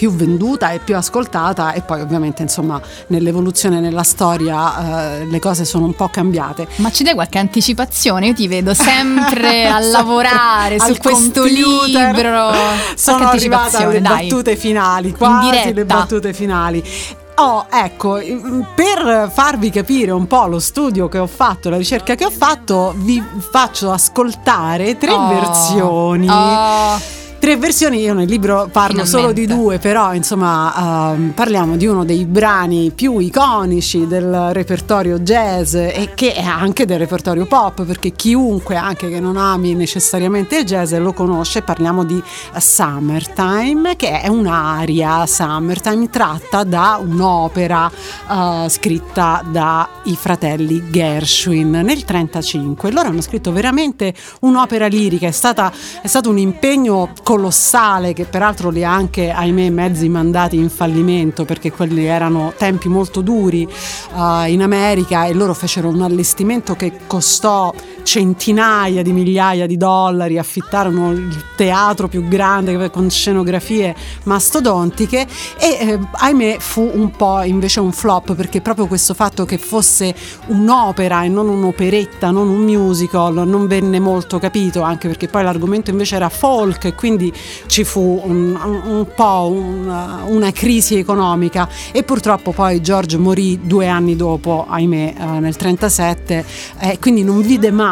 più 0.00 0.12
venduta 0.12 0.70
e 0.70 0.78
più 0.78 0.96
ascoltata 0.96 1.74
e 1.74 1.82
poi 1.82 2.00
ovviamente 2.00 2.40
insomma 2.40 2.80
nell'evoluzione 3.08 3.80
nella 3.80 4.02
storia 4.02 5.18
eh, 5.18 5.26
le 5.26 5.38
cose 5.38 5.66
sono 5.66 5.84
un 5.84 5.94
po' 5.94 6.08
cambiate 6.08 6.66
ma 6.76 6.90
ci 6.90 7.02
dai 7.02 7.12
qualche 7.12 7.36
anticipazione? 7.36 8.28
Io 8.28 8.32
ti 8.32 8.48
vedo 8.48 8.72
sempre 8.72 9.68
a 9.68 9.78
lavorare 9.78 10.80
su 10.80 10.96
questo 10.96 11.42
computer. 11.42 12.14
libro. 12.14 12.50
sono 12.94 13.28
arrivata 13.28 13.76
alle 13.80 14.00
dai. 14.00 14.26
battute 14.26 14.56
finali 14.56 15.12
quasi 15.12 15.74
le 15.74 15.84
battute 15.84 16.32
finali 16.32 16.82
Oh, 17.42 17.64
ecco, 17.70 18.18
per 18.74 19.30
farvi 19.32 19.70
capire 19.70 20.10
un 20.10 20.26
po' 20.26 20.44
lo 20.44 20.58
studio 20.58 21.08
che 21.08 21.16
ho 21.18 21.26
fatto, 21.26 21.70
la 21.70 21.78
ricerca 21.78 22.14
che 22.14 22.26
ho 22.26 22.30
fatto, 22.30 22.92
vi 22.96 23.22
faccio 23.50 23.90
ascoltare 23.90 24.98
tre 24.98 25.12
Oh. 25.12 25.28
versioni. 25.28 26.28
Oh. 26.28 26.98
Tre 27.50 27.58
versioni, 27.58 27.98
io 27.98 28.14
nel 28.14 28.28
libro 28.28 28.68
parlo 28.70 29.04
solo 29.04 29.32
di 29.32 29.40
Finalmente. 29.40 29.54
due, 29.54 29.78
però 29.80 30.14
insomma 30.14 31.14
ehm, 31.14 31.30
parliamo 31.30 31.76
di 31.76 31.84
uno 31.84 32.04
dei 32.04 32.24
brani 32.24 32.92
più 32.94 33.18
iconici 33.18 34.06
del 34.06 34.50
repertorio 34.52 35.18
jazz 35.18 35.74
e 35.74 36.12
che 36.14 36.32
è 36.32 36.44
anche 36.44 36.86
del 36.86 37.00
repertorio 37.00 37.46
pop, 37.46 37.82
perché 37.82 38.10
chiunque 38.10 38.76
anche 38.76 39.08
che 39.08 39.18
non 39.18 39.36
ami 39.36 39.74
necessariamente 39.74 40.58
il 40.58 40.64
jazz 40.64 40.94
lo 40.94 41.12
conosce, 41.12 41.62
parliamo 41.62 42.04
di 42.04 42.22
Summertime, 42.56 43.96
che 43.96 44.20
è 44.20 44.28
un'aria 44.28 45.26
Summertime 45.26 46.08
tratta 46.08 46.62
da 46.62 47.00
un'opera 47.04 47.90
eh, 48.30 48.68
scritta 48.68 49.42
dai 49.50 50.14
fratelli 50.14 50.88
Gershwin 50.88 51.68
nel 51.68 51.84
1935. 51.84 52.92
Loro 52.92 53.08
hanno 53.08 53.22
scritto 53.22 53.50
veramente 53.50 54.14
un'opera 54.42 54.86
lirica, 54.86 55.26
è, 55.26 55.32
stata, 55.32 55.72
è 56.00 56.06
stato 56.06 56.30
un 56.30 56.38
impegno 56.38 57.10
colossale 57.24 57.38
che 57.48 58.24
peraltro 58.24 58.70
li 58.70 58.84
ha 58.84 58.92
anche, 58.92 59.30
ahimè, 59.30 59.70
mezzi 59.70 60.08
mandati 60.08 60.56
in 60.56 60.68
fallimento 60.68 61.44
perché 61.44 61.72
quelli 61.72 62.04
erano 62.04 62.52
tempi 62.56 62.88
molto 62.88 63.20
duri 63.20 63.62
eh, 63.66 64.52
in 64.52 64.62
America 64.62 65.24
e 65.24 65.32
loro 65.32 65.54
fecero 65.54 65.88
un 65.88 66.02
allestimento 66.02 66.74
che 66.74 66.92
costò 67.06 67.72
centinaia 68.02 69.02
di 69.02 69.12
migliaia 69.12 69.66
di 69.66 69.76
dollari, 69.76 70.38
affittarono 70.38 71.12
il 71.12 71.44
teatro 71.56 72.08
più 72.08 72.26
grande 72.26 72.90
con 72.90 73.10
scenografie 73.10 73.94
mastodontiche 74.24 75.26
e 75.58 75.68
eh, 75.68 75.98
ahimè 76.12 76.56
fu 76.58 76.90
un 76.92 77.10
po' 77.10 77.42
invece 77.42 77.80
un 77.80 77.92
flop 77.92 78.34
perché 78.34 78.60
proprio 78.60 78.86
questo 78.86 79.14
fatto 79.14 79.44
che 79.44 79.58
fosse 79.58 80.14
un'opera 80.46 81.24
e 81.24 81.28
non 81.28 81.48
un'operetta, 81.48 82.30
non 82.30 82.48
un 82.48 82.62
musical, 82.62 83.46
non 83.46 83.66
venne 83.66 84.00
molto 84.00 84.38
capito 84.38 84.82
anche 84.82 85.08
perché 85.08 85.28
poi 85.28 85.42
l'argomento 85.42 85.90
invece 85.90 86.16
era 86.16 86.28
folk 86.28 86.84
e 86.84 86.94
quindi 86.94 87.32
ci 87.66 87.84
fu 87.84 88.20
un, 88.24 88.58
un- 88.84 89.06
po' 89.14 89.50
una, 89.52 90.22
una 90.26 90.52
crisi 90.52 90.96
economica. 90.96 91.68
E 91.92 92.04
purtroppo 92.04 92.52
poi 92.52 92.80
George 92.80 93.16
morì 93.16 93.60
due 93.62 93.88
anni 93.88 94.16
dopo, 94.16 94.66
ahimè, 94.68 95.14
eh, 95.18 95.24
nel 95.40 95.56
37 95.56 96.44
e 96.78 96.98
quindi 97.00 97.24
non 97.24 97.40
vide 97.40 97.70
mai 97.70 97.89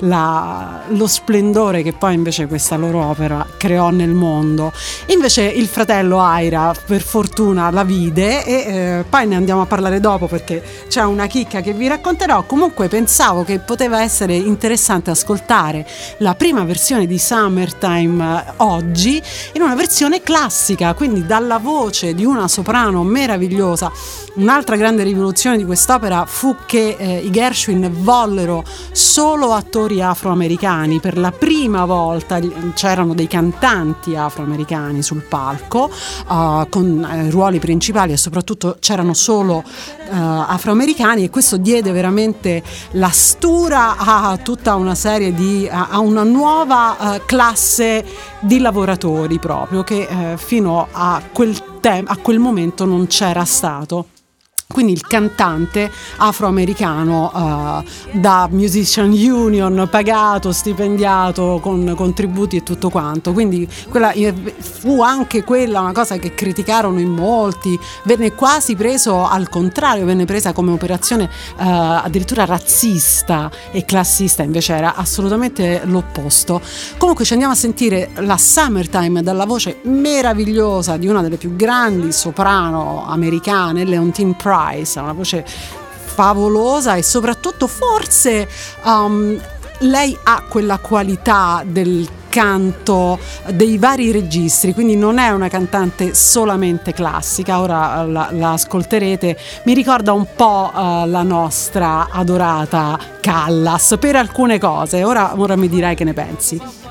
la- 0.00 0.82
lo 0.88 1.06
splendore 1.06 1.82
che 1.82 1.92
poi 1.92 2.14
invece 2.14 2.46
questa 2.46 2.76
loro 2.76 3.04
opera 3.04 3.46
creò 3.56 3.90
nel 3.90 4.10
mondo. 4.10 4.72
Invece 5.06 5.42
il 5.42 5.66
fratello 5.66 6.20
Aira 6.20 6.74
per 6.86 7.02
fortuna 7.02 7.70
la 7.70 7.84
vide 7.84 8.44
e 8.44 8.52
eh, 8.52 9.04
poi 9.08 9.26
ne 9.26 9.36
andiamo 9.36 9.62
a 9.62 9.66
parlare 9.66 10.00
dopo 10.00 10.26
perché 10.26 10.62
c'è 10.88 11.02
una 11.02 11.26
chicca 11.26 11.60
che 11.60 11.72
vi 11.72 11.86
racconterò. 11.88 12.42
Comunque 12.44 12.88
pensavo 12.88 13.44
che 13.44 13.58
poteva 13.58 14.02
essere 14.02 14.34
interessante 14.34 15.10
ascoltare 15.10 15.86
la 16.18 16.34
prima 16.34 16.64
versione 16.64 17.06
di 17.06 17.18
Summertime 17.18 18.44
eh, 18.46 18.52
oggi 18.58 19.22
in 19.52 19.62
una 19.62 19.74
versione 19.74 20.22
classica, 20.22 20.94
quindi 20.94 21.26
dalla 21.26 21.58
voce 21.58 22.14
di 22.14 22.24
una 22.24 22.48
soprano 22.48 23.02
meravigliosa. 23.04 23.90
Un'altra 24.34 24.76
grande 24.76 25.02
rivoluzione 25.02 25.56
di 25.56 25.64
quest'opera 25.64 26.24
fu 26.26 26.54
che 26.64 26.96
eh, 26.98 27.18
i 27.18 27.30
Gershwin 27.30 27.90
vollero 27.90 28.64
solo 28.92 29.17
attori 29.18 30.00
afroamericani. 30.00 31.00
Per 31.00 31.18
la 31.18 31.32
prima 31.32 31.84
volta 31.84 32.38
c'erano 32.74 33.14
dei 33.14 33.26
cantanti 33.26 34.14
afroamericani 34.14 35.02
sul 35.02 35.22
palco 35.22 35.90
eh, 35.90 36.66
con 36.70 37.04
eh, 37.04 37.28
ruoli 37.28 37.58
principali 37.58 38.12
e 38.12 38.16
soprattutto 38.16 38.76
c'erano 38.78 39.14
solo 39.14 39.64
eh, 39.66 40.10
afroamericani 40.10 41.24
e 41.24 41.30
questo 41.30 41.56
diede 41.56 41.90
veramente 41.90 42.62
la 42.92 43.10
stura 43.10 43.96
a 43.96 44.36
tutta 44.36 44.76
una 44.76 44.94
serie 44.94 45.34
di 45.34 45.68
a, 45.68 45.98
una 45.98 46.22
nuova 46.22 47.16
eh, 47.16 47.24
classe 47.26 48.04
di 48.38 48.60
lavoratori 48.60 49.40
proprio 49.40 49.82
che 49.82 50.36
fino 50.36 50.86
a 50.92 51.20
quel, 51.32 51.80
tem- 51.80 52.08
a 52.08 52.16
quel 52.16 52.38
momento 52.38 52.84
non 52.84 53.08
c'era 53.08 53.44
stato. 53.44 54.06
Quindi 54.70 54.92
il 54.92 55.06
cantante 55.06 55.90
afroamericano 56.18 57.32
eh, 57.34 58.18
da 58.20 58.48
Musician 58.50 59.10
Union 59.10 59.88
pagato, 59.90 60.52
stipendiato 60.52 61.58
con 61.62 61.94
contributi 61.96 62.58
e 62.58 62.62
tutto 62.62 62.90
quanto. 62.90 63.32
Quindi 63.32 63.66
quella, 63.88 64.12
eh, 64.12 64.32
fu 64.58 65.00
anche 65.02 65.42
quella 65.42 65.80
una 65.80 65.92
cosa 65.92 66.18
che 66.18 66.34
criticarono 66.34 67.00
in 67.00 67.08
molti, 67.08 67.76
venne 68.04 68.34
quasi 68.34 68.76
preso 68.76 69.26
al 69.26 69.48
contrario, 69.48 70.04
venne 70.04 70.26
presa 70.26 70.52
come 70.52 70.70
operazione 70.70 71.24
eh, 71.24 71.64
addirittura 71.64 72.44
razzista 72.44 73.50
e 73.72 73.86
classista, 73.86 74.42
invece 74.42 74.74
era 74.74 74.94
assolutamente 74.94 75.80
l'opposto. 75.86 76.60
Comunque 76.98 77.24
ci 77.24 77.32
andiamo 77.32 77.54
a 77.54 77.56
sentire 77.56 78.10
la 78.16 78.36
Summertime 78.36 79.22
dalla 79.22 79.46
voce 79.46 79.80
meravigliosa 79.84 80.98
di 80.98 81.08
una 81.08 81.22
delle 81.22 81.36
più 81.36 81.56
grandi 81.56 82.12
soprano 82.12 83.06
americane, 83.08 83.84
Leontine 83.84 84.34
Price, 84.34 84.56
una 85.00 85.12
voce 85.12 85.44
favolosa 86.18 86.96
e 86.96 87.02
soprattutto 87.02 87.66
forse 87.66 88.48
um, 88.82 89.40
lei 89.80 90.16
ha 90.24 90.42
quella 90.48 90.78
qualità 90.78 91.62
del 91.64 92.08
canto 92.28 93.18
dei 93.52 93.78
vari 93.78 94.10
registri, 94.10 94.74
quindi 94.74 94.96
non 94.96 95.18
è 95.18 95.30
una 95.30 95.48
cantante 95.48 96.14
solamente 96.14 96.92
classica, 96.92 97.60
ora 97.60 98.04
la, 98.04 98.28
la 98.32 98.52
ascolterete, 98.52 99.36
mi 99.64 99.74
ricorda 99.74 100.12
un 100.12 100.26
po' 100.36 100.70
uh, 100.72 101.06
la 101.06 101.22
nostra 101.22 102.08
adorata 102.10 102.98
Callas 103.20 103.96
per 103.98 104.16
alcune 104.16 104.58
cose, 104.58 105.04
ora, 105.04 105.32
ora 105.36 105.56
mi 105.56 105.68
dirai 105.68 105.94
che 105.94 106.04
ne 106.04 106.12
pensi. 106.12 106.87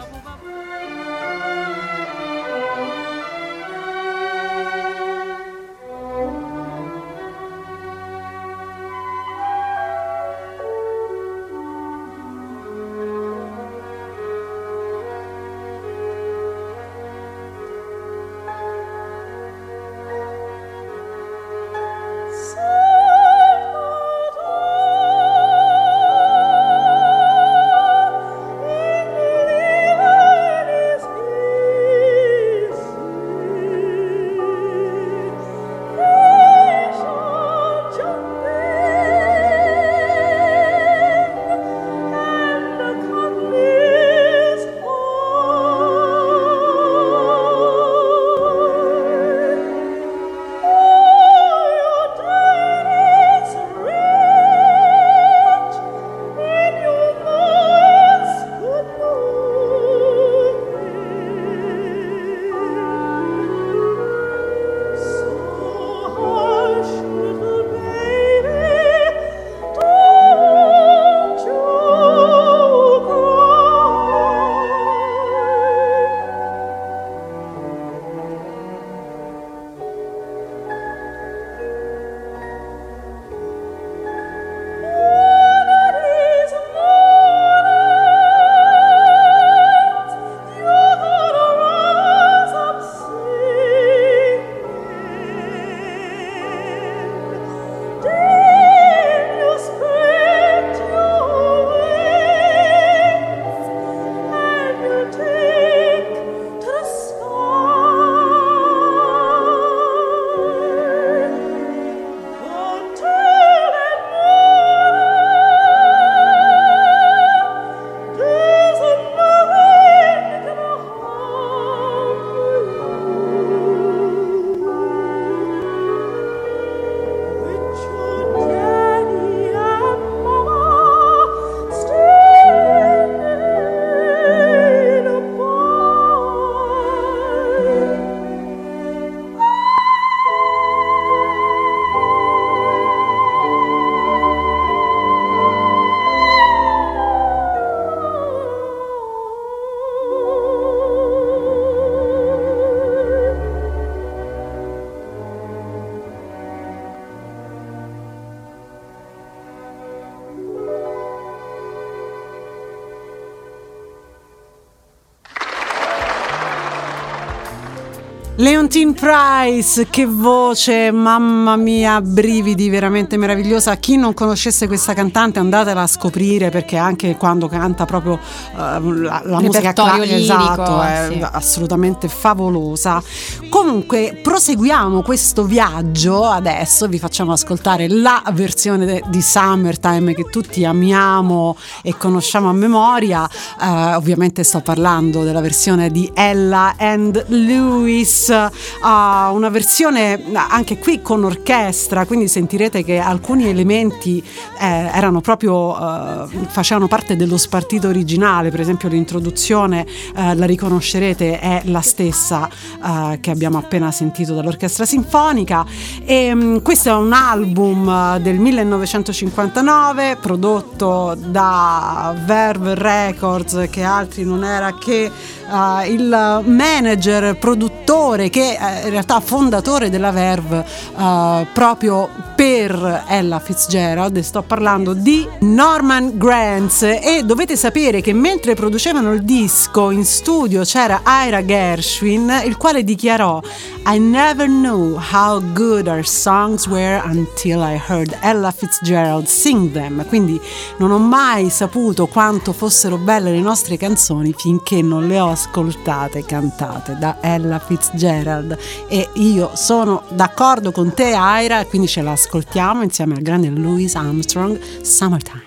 Leontine 168.47 168.93
Price, 168.93 169.87
che 169.89 170.05
voce, 170.05 170.89
mamma 170.89 171.57
mia, 171.57 171.99
brividi, 171.99 172.69
veramente 172.69 173.17
meravigliosa. 173.17 173.75
Chi 173.75 173.97
non 173.97 174.13
conoscesse 174.13 174.67
questa 174.67 174.93
cantante 174.93 175.39
andatela 175.39 175.81
a 175.81 175.87
scoprire 175.87 176.49
perché 176.49 176.77
anche 176.77 177.17
quando 177.17 177.49
canta 177.49 177.83
proprio 177.83 178.13
eh, 178.13 178.55
la, 178.55 179.21
la 179.25 179.39
musica 179.41 179.73
Repertorio 179.73 179.95
cla- 179.95 180.15
lirico, 180.15 180.23
esatto, 180.23 180.81
è 180.81 181.07
sì. 181.11 181.27
assolutamente 181.29 182.07
favolosa. 182.07 183.03
Comunque 183.49 184.17
proseguiamo 184.23 185.01
questo 185.01 185.43
viaggio 185.43 186.23
adesso, 186.23 186.87
vi 186.87 186.99
facciamo 186.99 187.33
ascoltare 187.33 187.89
la 187.89 188.23
versione 188.31 188.85
de- 188.85 189.03
di 189.09 189.21
Summertime 189.21 190.13
che 190.13 190.23
tutti 190.29 190.63
amiamo 190.63 191.57
e 191.83 191.97
conosciamo 191.97 192.47
a 192.47 192.53
memoria. 192.53 193.29
Eh, 193.61 193.95
ovviamente 193.95 194.45
sto 194.45 194.61
parlando 194.61 195.25
della 195.25 195.41
versione 195.41 195.91
di 195.91 196.09
Ella 196.13 196.75
and 196.77 197.25
Lewis, 197.27 198.35
ah, 198.81 199.31
una 199.33 199.49
versione 199.49 200.23
anche 200.33 200.77
qui 200.77 201.01
con 201.01 201.23
orchestra, 201.23 202.05
quindi 202.05 202.27
sentirete 202.27 202.83
che 202.83 202.99
alcuni 202.99 203.47
elementi 203.47 204.23
eh, 204.59 204.65
erano 204.93 205.21
proprio 205.21 205.75
eh, 205.77 206.27
facevano 206.47 206.87
parte 206.87 207.15
dello 207.15 207.37
spartito 207.37 207.87
originale, 207.87 208.49
per 208.49 208.59
esempio 208.59 208.89
l'introduzione 208.89 209.85
eh, 210.15 210.35
la 210.35 210.45
riconoscerete 210.45 211.39
è 211.39 211.61
la 211.65 211.81
stessa 211.81 212.47
eh, 212.49 213.19
che 213.19 213.31
abbiamo 213.31 213.57
appena 213.57 213.91
sentito 213.91 214.33
dall'orchestra 214.33 214.85
sinfonica. 214.85 215.65
E 216.05 216.33
mm, 216.33 216.57
questo 216.57 216.89
è 216.89 216.93
un 216.93 217.13
album 217.13 217.87
eh, 217.87 218.21
del 218.21 218.39
1959 218.39 220.17
prodotto 220.21 221.15
da 221.17 222.15
Verve 222.25 222.75
Records 222.75 223.67
che 223.69 223.83
altri 223.83 224.23
non 224.23 224.43
era 224.43 224.73
che 224.73 225.11
eh, 225.51 225.91
il 225.91 226.41
manager, 226.45 227.37
produttore 227.37 228.29
che 228.29 228.57
eh, 228.59 228.83
in 228.85 228.89
realtà 228.89 229.19
fondatore 229.19 229.89
della 229.89 230.11
Verve 230.11 230.65
eh, 230.97 231.47
proprio 231.53 232.09
per 232.35 233.05
Ella 233.07 233.39
Fitzgerald, 233.39 234.15
e 234.15 234.21
sto 234.21 234.43
parlando 234.43 234.93
di 234.93 235.27
Norman 235.39 236.17
Granz 236.17 236.83
e 236.83 237.23
dovete 237.25 237.55
sapere 237.55 238.01
che 238.01 238.13
mentre 238.13 238.53
producevano 238.53 239.11
il 239.13 239.23
disco 239.23 239.89
in 239.89 240.05
studio 240.05 240.61
c'era 240.63 241.01
Ira 241.25 241.43
Gershwin 241.43 242.41
il 242.45 242.57
quale 242.57 242.83
dichiarò 242.83 243.41
I 243.87 243.97
never 243.99 244.47
knew 244.47 244.97
how 244.97 245.41
good 245.53 245.87
our 245.87 246.05
songs 246.05 246.67
were 246.67 247.01
until 247.05 247.61
I 247.61 247.81
heard 247.87 248.15
Ella 248.21 248.51
Fitzgerald 248.51 249.25
sing 249.25 249.71
them. 249.71 250.05
Quindi 250.07 250.39
non 250.77 250.91
ho 250.91 250.99
mai 250.99 251.49
saputo 251.49 252.07
quanto 252.07 252.53
fossero 252.53 252.97
belle 252.97 253.31
le 253.31 253.39
nostre 253.39 253.77
canzoni 253.77 254.33
finché 254.35 254.81
non 254.81 255.07
le 255.07 255.19
ho 255.19 255.35
ascoltate 255.37 256.25
cantate 256.25 256.97
da 256.97 257.17
Ella 257.21 257.59
Fitzgerald. 257.59 258.57
E 258.87 259.09
io 259.13 259.51
sono 259.53 260.03
d'accordo 260.09 260.71
con 260.71 260.93
te 260.93 261.15
Ira 261.15 261.63
quindi 261.65 261.87
ce 261.87 262.01
la 262.01 262.11
ascoltiamo 262.11 262.81
insieme 262.81 263.15
al 263.15 263.21
grande 263.21 263.49
Louis 263.49 263.93
Armstrong 263.93 264.59
Summertime 264.81 265.46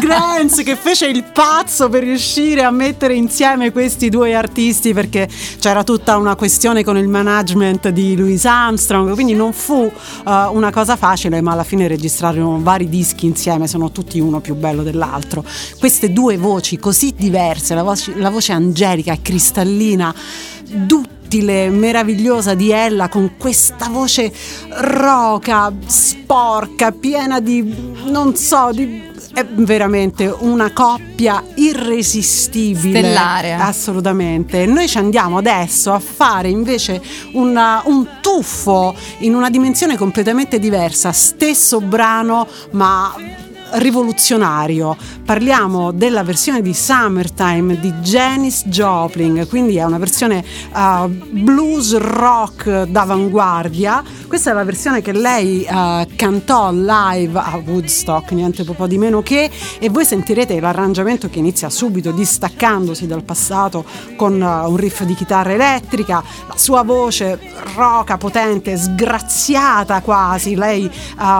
Granz 0.00 0.62
che 0.62 0.76
fece 0.76 1.06
il 1.06 1.24
pazzo 1.30 1.90
per 1.90 2.02
riuscire 2.02 2.62
a 2.62 2.70
mettere 2.70 3.14
insieme 3.14 3.70
questi 3.70 4.08
due 4.08 4.34
artisti 4.34 4.94
perché 4.94 5.28
c'era 5.58 5.84
tutta 5.84 6.16
una 6.16 6.36
questione 6.36 6.82
con 6.82 6.96
il 6.96 7.06
management 7.06 7.90
di 7.90 8.16
Louis 8.16 8.44
Armstrong, 8.46 9.12
quindi 9.12 9.34
non 9.34 9.52
fu 9.52 9.84
eh, 9.84 10.30
una 10.50 10.70
cosa 10.70 10.96
facile, 10.96 11.42
ma 11.42 11.52
alla 11.52 11.64
fine 11.64 11.86
registrarono 11.86 12.62
vari 12.62 12.88
dischi 12.88 13.26
insieme, 13.26 13.68
sono 13.68 13.92
tutti 13.92 14.18
uno 14.18 14.40
più 14.40 14.54
bello 14.54 14.82
dell'altro. 14.82 15.44
Queste 15.78 16.12
due 16.12 16.38
voci 16.38 16.78
così 16.78 17.12
diverse, 17.14 17.74
la 17.74 17.82
voce, 17.82 18.14
la 18.16 18.30
voce 18.30 18.52
angelica 18.52 19.12
e 19.12 19.20
cristallina, 19.20 20.14
duttile, 20.64 21.68
meravigliosa 21.68 22.54
di 22.54 22.70
Ella 22.70 23.08
con 23.08 23.36
questa 23.36 23.88
voce 23.90 24.32
roca, 24.68 25.70
sporca, 25.86 26.90
piena 26.90 27.40
di 27.40 27.89
non 28.06 28.34
so, 28.36 28.70
di 28.72 29.08
è 29.32 29.44
veramente 29.44 30.26
una 30.26 30.72
coppia 30.72 31.42
irresistibile. 31.54 32.98
Stellare. 32.98 33.52
Assolutamente. 33.54 34.66
Noi 34.66 34.88
ci 34.88 34.98
andiamo 34.98 35.38
adesso 35.38 35.92
a 35.92 36.00
fare 36.00 36.48
invece 36.48 37.00
una- 37.34 37.80
un 37.86 38.06
tuffo 38.20 38.94
in 39.18 39.34
una 39.34 39.48
dimensione 39.48 39.96
completamente 39.96 40.58
diversa, 40.58 41.12
stesso 41.12 41.80
brano 41.80 42.46
ma 42.72 43.14
rivoluzionario. 43.72 44.96
Parliamo 45.24 45.92
della 45.92 46.24
versione 46.24 46.60
di 46.60 46.74
Summertime 46.74 47.78
di 47.78 47.92
Janis 47.94 48.64
Joplin, 48.66 49.46
quindi 49.48 49.76
è 49.76 49.84
una 49.84 49.98
versione 49.98 50.44
uh, 50.72 51.06
blues 51.08 51.96
rock 51.96 52.84
d'avanguardia. 52.84 54.02
Questa 54.26 54.50
è 54.50 54.54
la 54.54 54.64
versione 54.64 55.02
che 55.02 55.12
lei 55.12 55.66
uh, 55.68 56.06
cantò 56.16 56.72
live 56.72 57.38
a 57.38 57.60
Woodstock, 57.64 58.32
niente 58.32 58.64
po' 58.64 58.86
di 58.86 58.98
meno 58.98 59.22
che, 59.22 59.50
e 59.78 59.88
voi 59.88 60.04
sentirete 60.04 60.58
l'arrangiamento 60.58 61.28
che 61.28 61.38
inizia 61.38 61.70
subito 61.70 62.10
distaccandosi 62.10 63.06
dal 63.06 63.22
passato 63.22 63.84
con 64.16 64.40
uh, 64.40 64.68
un 64.68 64.76
riff 64.76 65.02
di 65.02 65.14
chitarra 65.14 65.52
elettrica, 65.52 66.22
la 66.48 66.56
sua 66.56 66.82
voce 66.82 67.38
roca, 67.74 68.16
potente, 68.16 68.76
sgraziata 68.76 70.00
quasi. 70.00 70.56
Lei 70.56 70.90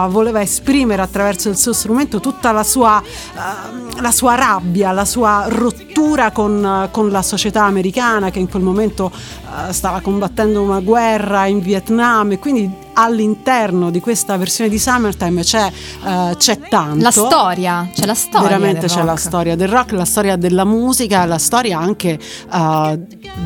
voleva 0.08 0.40
esprimere 0.42 1.02
attraverso 1.02 1.48
il 1.48 1.56
suo 1.56 1.72
strumento 1.72 2.19
tutta 2.20 2.52
la 2.52 2.62
sua, 2.62 3.02
uh, 3.02 4.00
la 4.00 4.10
sua 4.10 4.34
rabbia, 4.34 4.92
la 4.92 5.04
sua 5.04 5.46
rottura 5.48 6.30
con, 6.30 6.62
uh, 6.62 6.90
con, 6.90 7.10
la 7.10 7.22
società 7.22 7.64
americana 7.64 8.30
che 8.30 8.38
in 8.38 8.48
quel 8.48 8.62
momento 8.62 9.10
uh, 9.10 9.72
stava 9.72 10.00
combattendo 10.00 10.62
una 10.62 10.80
guerra 10.80 11.46
in 11.46 11.60
Vietnam 11.60 12.32
e 12.32 12.38
quindi 12.38 12.88
all'interno 13.00 13.90
di 13.90 14.00
questa 14.00 14.36
versione 14.36 14.70
di 14.70 14.78
Summertime 14.78 15.42
c'è, 15.42 15.70
c'è 16.36 16.58
tanto. 16.68 17.02
La 17.02 17.10
storia, 17.10 17.88
c'è 17.92 18.06
la 18.06 18.14
storia. 18.14 18.48
Veramente 18.48 18.86
c'è 18.86 19.02
la 19.02 19.12
rock. 19.12 19.20
storia 19.20 19.56
del 19.56 19.68
rock, 19.68 19.92
la 19.92 20.04
storia 20.04 20.36
della 20.36 20.64
musica, 20.64 21.24
la 21.24 21.38
storia 21.38 21.78
anche 21.78 22.18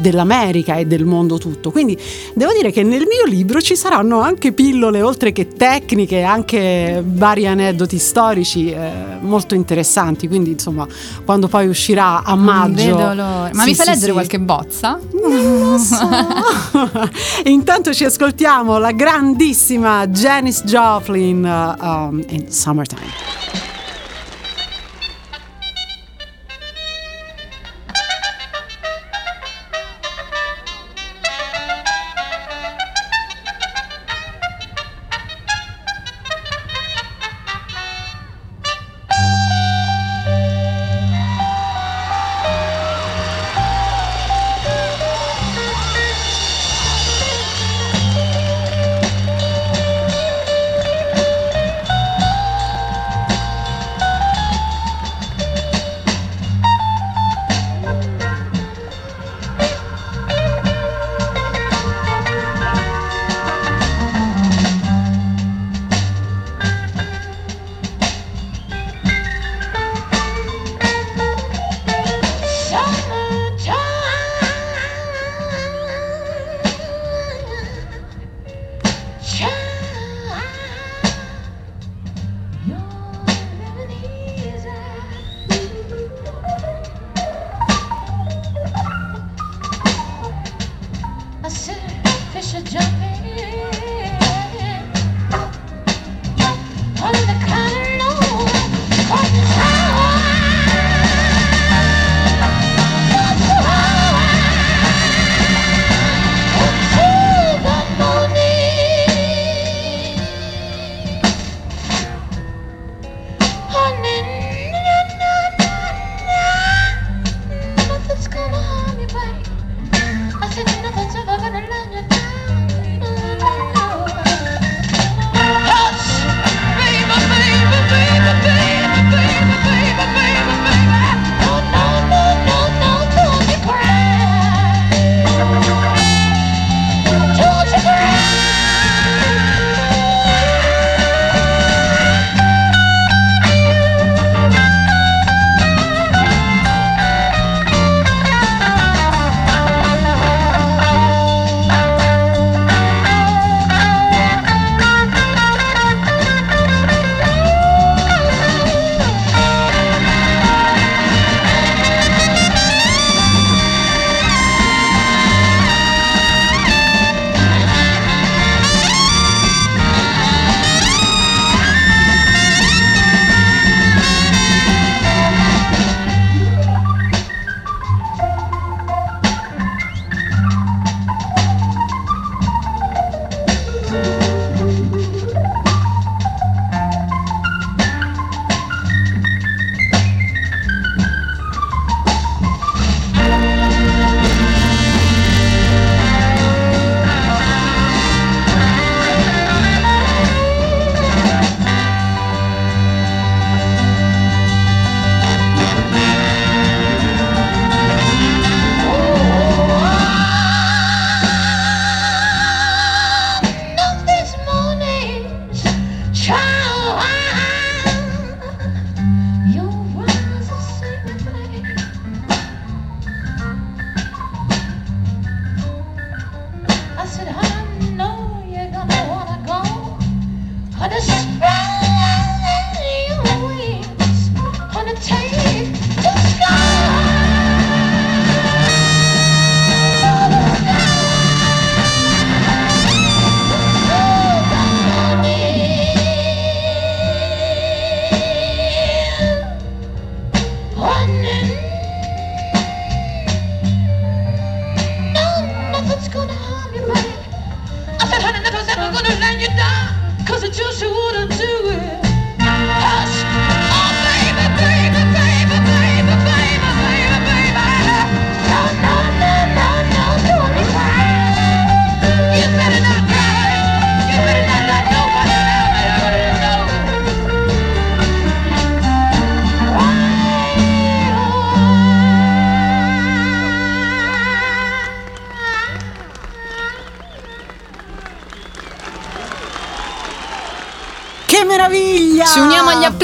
dell'America 0.01 0.77
e 0.77 0.87
del 0.87 1.05
mondo 1.05 1.39
tutto. 1.39 1.71
Quindi 1.71 1.99
devo 2.35 2.53
dire 2.53 2.71
che 2.71 2.83
nel 2.83 3.07
mio 3.07 3.25
libro 3.27 3.61
ci 3.61 3.77
saranno 3.77 4.21
anche 4.21 4.53
pillole, 4.53 5.03
oltre 5.03 5.33
che 5.33 5.49
tecniche, 5.49 6.23
anche 6.23 7.03
vari 7.05 7.47
aneddoti 7.47 7.99
storici 7.99 8.71
eh, 8.71 8.91
molto 9.21 9.55
interessanti. 9.55 10.29
Quindi, 10.29 10.51
insomma, 10.51 10.87
quando 11.25 11.49
poi 11.49 11.67
uscirà 11.69 12.23
a 12.23 12.35
maggio. 12.35 12.97
Ma 12.97 13.51
Sì, 13.53 13.69
mi 13.69 13.75
fai 13.75 13.87
sì, 13.87 13.91
leggere 13.91 14.07
sì. 14.07 14.13
qualche 14.13 14.41
bozza? 14.41 14.99
Non 15.13 15.71
lo 15.71 15.79
so. 15.79 16.09
Intanto 17.45 17.93
ci 17.93 18.05
ascoltiamo 18.05 18.79
la 18.79 18.91
grandissima 19.45 20.07
Janis 20.07 20.63
Joplin 20.65 21.45
uh, 21.45 21.77
um, 21.79 22.25
in. 22.29 22.51
Summertime 22.51 23.64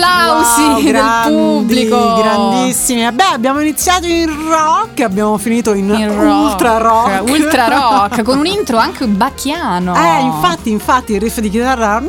applausi 0.03 0.61
Wow, 0.63 0.75
del 0.83 0.85
grandi, 0.93 1.35
pubblico. 1.37 2.15
Grandissimi. 2.15 3.03
Vabbè, 3.03 3.25
abbiamo 3.33 3.61
iniziato 3.61 4.07
in 4.07 4.27
rock, 4.49 5.01
abbiamo 5.01 5.37
finito 5.39 5.73
in, 5.75 5.89
Il 5.91 6.09
rock. 6.11 6.53
ultra 6.53 6.77
rock. 6.79 7.23
Ultra 7.29 7.67
rock, 7.69 8.23
con 8.23 8.39
un 8.39 8.47
intro 8.47 8.77
anche 8.79 9.07
bacchiano. 9.07 9.95
Eh, 9.95 10.21
infatti, 10.23 10.71
infatti, 10.71 11.13
il 11.15 11.21
riff 11.21 11.39
di 11.41 11.51
chitarra 11.51 12.03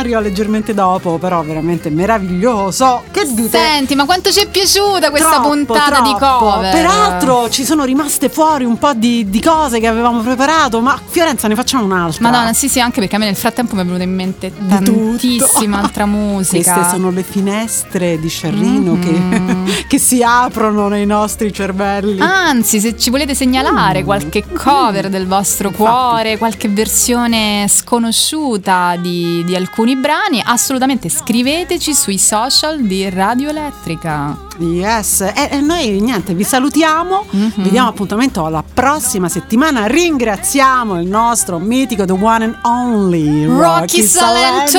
arriva 0.00 0.20
leggermente 0.20 0.74
dopo, 0.74 1.18
però 1.18 1.42
veramente 1.42 1.90
meraviglioso. 1.90 3.02
Che 3.10 3.26
dite? 3.32 3.58
Senti, 3.58 3.94
ma 3.94 4.04
quanto 4.04 4.30
ci 4.30 4.40
è 4.40 4.48
piaciuta 4.48 5.10
questa 5.10 5.34
Troppo, 5.40 5.48
puntata 5.48 6.00
di 6.00 6.14
troppo. 6.16 6.44
cover? 6.50 6.72
Peraltro 6.72 7.48
ci 7.50 7.64
sono 7.64 7.84
rimaste 7.84 8.28
fuori 8.28 8.64
un 8.64 8.78
po' 8.78 8.92
di, 8.94 9.28
di 9.28 9.40
cose 9.40 9.78
che 9.80 9.86
avevamo 9.86 10.20
preparato, 10.20 10.80
ma 10.80 10.98
Fiorenza 11.04 11.48
ne 11.48 11.54
facciamo 11.54 11.84
un'altra. 11.84 12.22
Madonna, 12.30 12.52
sì, 12.52 12.68
sì, 12.68 12.80
anche 12.80 13.00
perché 13.00 13.16
a 13.16 13.18
me 13.18 13.26
nel 13.26 13.36
frattempo 13.36 13.74
mi 13.74 13.82
è 13.82 13.84
venuta 13.84 14.02
in 14.02 14.14
mente 14.14 14.52
Di 14.56 14.68
tantissima 14.68 15.78
altra 15.82 16.06
musica. 16.06 16.72
Queste 16.74 16.90
sono 16.90 17.10
le 17.10 17.22
finestre 17.22 18.18
di 18.18 18.28
Sciarrino 18.28 18.68
Mm-hmm. 18.94 19.00
che, 19.46 19.49
che 19.86 19.98
si 19.98 20.22
aprono 20.22 20.88
nei 20.88 21.06
nostri 21.06 21.52
cervelli. 21.52 22.20
Anzi, 22.20 22.80
se 22.80 22.96
ci 22.96 23.10
volete 23.10 23.32
Mm. 23.32 23.36
segnalare 23.36 24.04
qualche 24.04 24.44
cover 24.46 25.08
del 25.08 25.26
vostro 25.26 25.70
cuore, 25.70 26.38
qualche 26.38 26.68
versione 26.68 27.66
sconosciuta 27.68 28.96
di, 28.96 29.42
di 29.44 29.54
alcuni 29.54 29.96
brani, 29.96 30.42
assolutamente 30.44 31.08
scriveteci 31.08 31.94
sui 31.94 32.18
social 32.18 32.80
di 32.82 33.08
Radio 33.08 33.50
Elettrica. 33.50 34.49
Yes, 34.60 35.20
e, 35.22 35.48
e 35.52 35.60
noi 35.60 36.00
niente, 36.00 36.34
vi 36.34 36.44
salutiamo, 36.44 37.24
Mhm. 37.30 37.52
vi 37.62 37.70
diamo 37.70 37.88
appuntamento 37.88 38.44
alla 38.44 38.62
prossima 38.62 39.28
settimana. 39.28 39.86
Ringraziamo 39.86 41.00
il 41.00 41.06
nostro 41.08 41.58
mitico 41.58 42.04
The 42.04 42.12
One 42.12 42.44
and 42.44 42.58
Only 42.62 43.44
Rocky 43.46 44.02
Salento, 44.02 44.78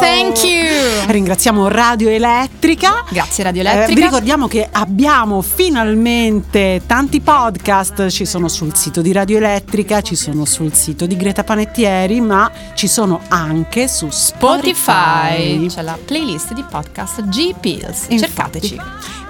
thank 0.00 0.42
you. 0.44 1.06
Ringraziamo 1.06 1.68
Radio 1.68 2.08
Elettrica. 2.10 3.04
Grazie 3.08 3.44
Radio 3.44 3.62
Eh, 3.62 3.64
vi 3.64 3.70
Elettrica. 3.70 4.00
ricordiamo 4.04 4.48
che 4.48 4.68
abbiamo 4.70 5.40
finalmente 5.42 6.82
tanti 6.86 7.20
podcast, 7.20 8.08
ci 8.08 8.24
sono 8.26 8.48
sul 8.48 8.74
sito 8.76 9.00
di 9.00 9.12
Radio 9.12 9.38
Elettrica, 9.38 10.00
ci 10.02 10.14
sono 10.14 10.44
sul 10.44 10.74
sito 10.74 11.06
di 11.06 11.16
Greta 11.16 11.42
Panettieri, 11.44 12.20
ma 12.20 12.50
ci 12.74 12.86
sono 12.88 13.20
anche 13.28 13.88
su 13.88 14.08
Spotify. 14.10 14.72
Spotify, 14.72 15.66
c'è 15.68 15.82
la 15.82 15.98
playlist 16.04 16.52
di 16.52 16.62
podcast 16.68 17.22
G 17.28 17.54
Pills. 17.58 18.06
Infatti. 18.08 18.18
Cercateci. 18.18 18.80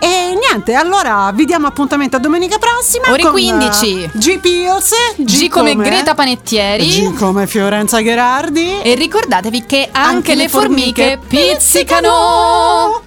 E 0.05 0.37
niente, 0.37 0.75
allora 0.75 1.31
vi 1.33 1.45
diamo 1.45 1.69
appuntamento 1.69 2.17
a 2.17 2.19
domenica 2.19 2.59
prossima. 2.59 3.09
Ore 3.13 3.23
con, 3.23 3.31
15. 3.31 4.03
eh, 4.03 4.11
G 4.15 4.41
Pills, 4.41 4.91
G 5.17 5.49
come 5.49 5.77
Greta 5.77 6.15
Panettieri. 6.17 6.89
G 6.89 7.15
come 7.15 7.47
Fiorenza 7.47 8.01
Gherardi. 8.01 8.81
E 8.83 8.97
ricordatevi 8.97 9.65
che 9.65 9.89
anche, 9.93 10.17
Anche 10.17 10.35
le 10.35 10.43
le 10.43 10.49
formiche 10.49 11.19
formiche 11.21 11.55
pizzicano. 11.55 13.03